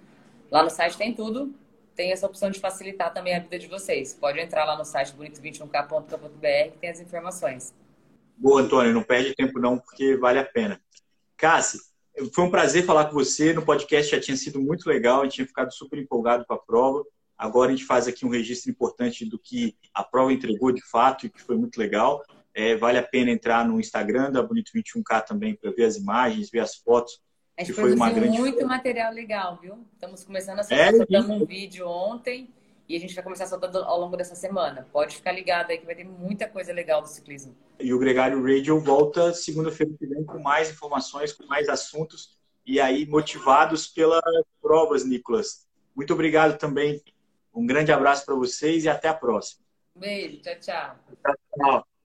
Lá 0.50 0.62
no 0.62 0.68
site 0.68 0.98
tem 0.98 1.14
tudo. 1.14 1.54
Tem 1.96 2.12
essa 2.12 2.26
opção 2.26 2.50
de 2.50 2.60
facilitar 2.60 3.12
também 3.14 3.34
a 3.34 3.40
vida 3.40 3.58
de 3.58 3.66
vocês. 3.66 4.12
Pode 4.12 4.38
entrar 4.38 4.66
lá 4.66 4.76
no 4.76 4.84
site 4.84 5.14
bonito21k.com.br 5.16 6.72
que 6.72 6.78
tem 6.78 6.90
as 6.90 7.00
informações. 7.00 7.74
Boa, 8.36 8.60
Antônio. 8.60 8.92
Não 8.92 9.02
perde 9.02 9.34
tempo 9.34 9.58
não, 9.58 9.78
porque 9.78 10.16
vale 10.16 10.38
a 10.38 10.44
pena. 10.44 10.78
Cassi, 11.36 11.78
foi 12.34 12.44
um 12.44 12.50
prazer 12.50 12.84
falar 12.84 13.06
com 13.06 13.14
você. 13.14 13.54
No 13.54 13.64
podcast 13.64 14.14
já 14.14 14.20
tinha 14.20 14.36
sido 14.36 14.60
muito 14.60 14.86
legal. 14.86 15.24
Gente 15.24 15.34
tinha 15.34 15.46
ficado 15.46 15.72
super 15.72 15.98
empolgado 15.98 16.44
com 16.46 16.52
a 16.52 16.58
prova. 16.58 17.04
Agora 17.38 17.70
a 17.70 17.76
gente 17.76 17.86
faz 17.86 18.08
aqui 18.08 18.26
um 18.26 18.30
registro 18.30 18.68
importante 18.68 19.24
do 19.24 19.38
que 19.38 19.76
a 19.94 20.02
prova 20.02 20.32
entregou 20.32 20.72
de 20.72 20.82
fato 20.82 21.24
e 21.24 21.30
que 21.30 21.40
foi 21.40 21.56
muito 21.56 21.78
legal. 21.78 22.20
É, 22.52 22.74
vale 22.74 22.98
a 22.98 23.02
pena 23.02 23.30
entrar 23.30 23.64
no 23.64 23.78
Instagram 23.78 24.32
da 24.32 24.42
Bonito 24.42 24.72
21K 24.74 25.24
também 25.24 25.54
para 25.54 25.70
ver 25.70 25.84
as 25.84 25.96
imagens, 25.96 26.50
ver 26.50 26.58
as 26.58 26.74
fotos. 26.74 27.20
A 27.56 27.62
gente 27.62 27.72
que 27.72 27.80
foi 27.80 27.94
uma 27.94 28.10
grande 28.10 28.38
muito 28.38 28.66
material 28.66 29.12
legal, 29.12 29.56
viu? 29.62 29.78
Estamos 29.92 30.24
começando 30.24 30.58
a 30.58 30.64
soltar, 30.64 30.88
é, 30.88 30.96
soltando 30.96 31.32
um 31.32 31.46
vídeo 31.46 31.86
ontem 31.88 32.50
e 32.88 32.96
a 32.96 32.98
gente 32.98 33.14
vai 33.14 33.22
começar 33.22 33.44
a 33.44 33.46
soltar 33.46 33.72
ao 33.76 34.00
longo 34.00 34.16
dessa 34.16 34.34
semana. 34.34 34.88
Pode 34.92 35.14
ficar 35.14 35.30
ligado 35.30 35.70
aí 35.70 35.78
que 35.78 35.86
vai 35.86 35.94
ter 35.94 36.04
muita 36.04 36.48
coisa 36.48 36.72
legal 36.72 37.02
do 37.02 37.08
ciclismo. 37.08 37.54
E 37.78 37.94
o 37.94 37.98
Gregário 38.00 38.42
Radio 38.42 38.80
volta 38.80 39.32
segunda-feira 39.32 39.92
que 39.96 40.06
vem 40.06 40.24
com 40.24 40.40
mais 40.40 40.70
informações, 40.70 41.32
com 41.32 41.46
mais 41.46 41.68
assuntos 41.68 42.36
e 42.66 42.80
aí 42.80 43.06
motivados 43.06 43.86
pelas 43.86 44.22
provas, 44.60 45.04
Nicolas. 45.04 45.66
Muito 45.94 46.12
obrigado 46.12 46.58
também 46.58 47.00
um 47.58 47.66
grande 47.66 47.90
abraço 47.90 48.24
para 48.24 48.34
vocês 48.34 48.84
e 48.84 48.88
até 48.88 49.08
a 49.08 49.14
próxima. 49.14 49.64
Beijo, 49.94 50.40
tchau, 50.40 50.54
tchau. 50.60 50.96
Tchau, 51.22 51.34
tchau. 51.56 51.97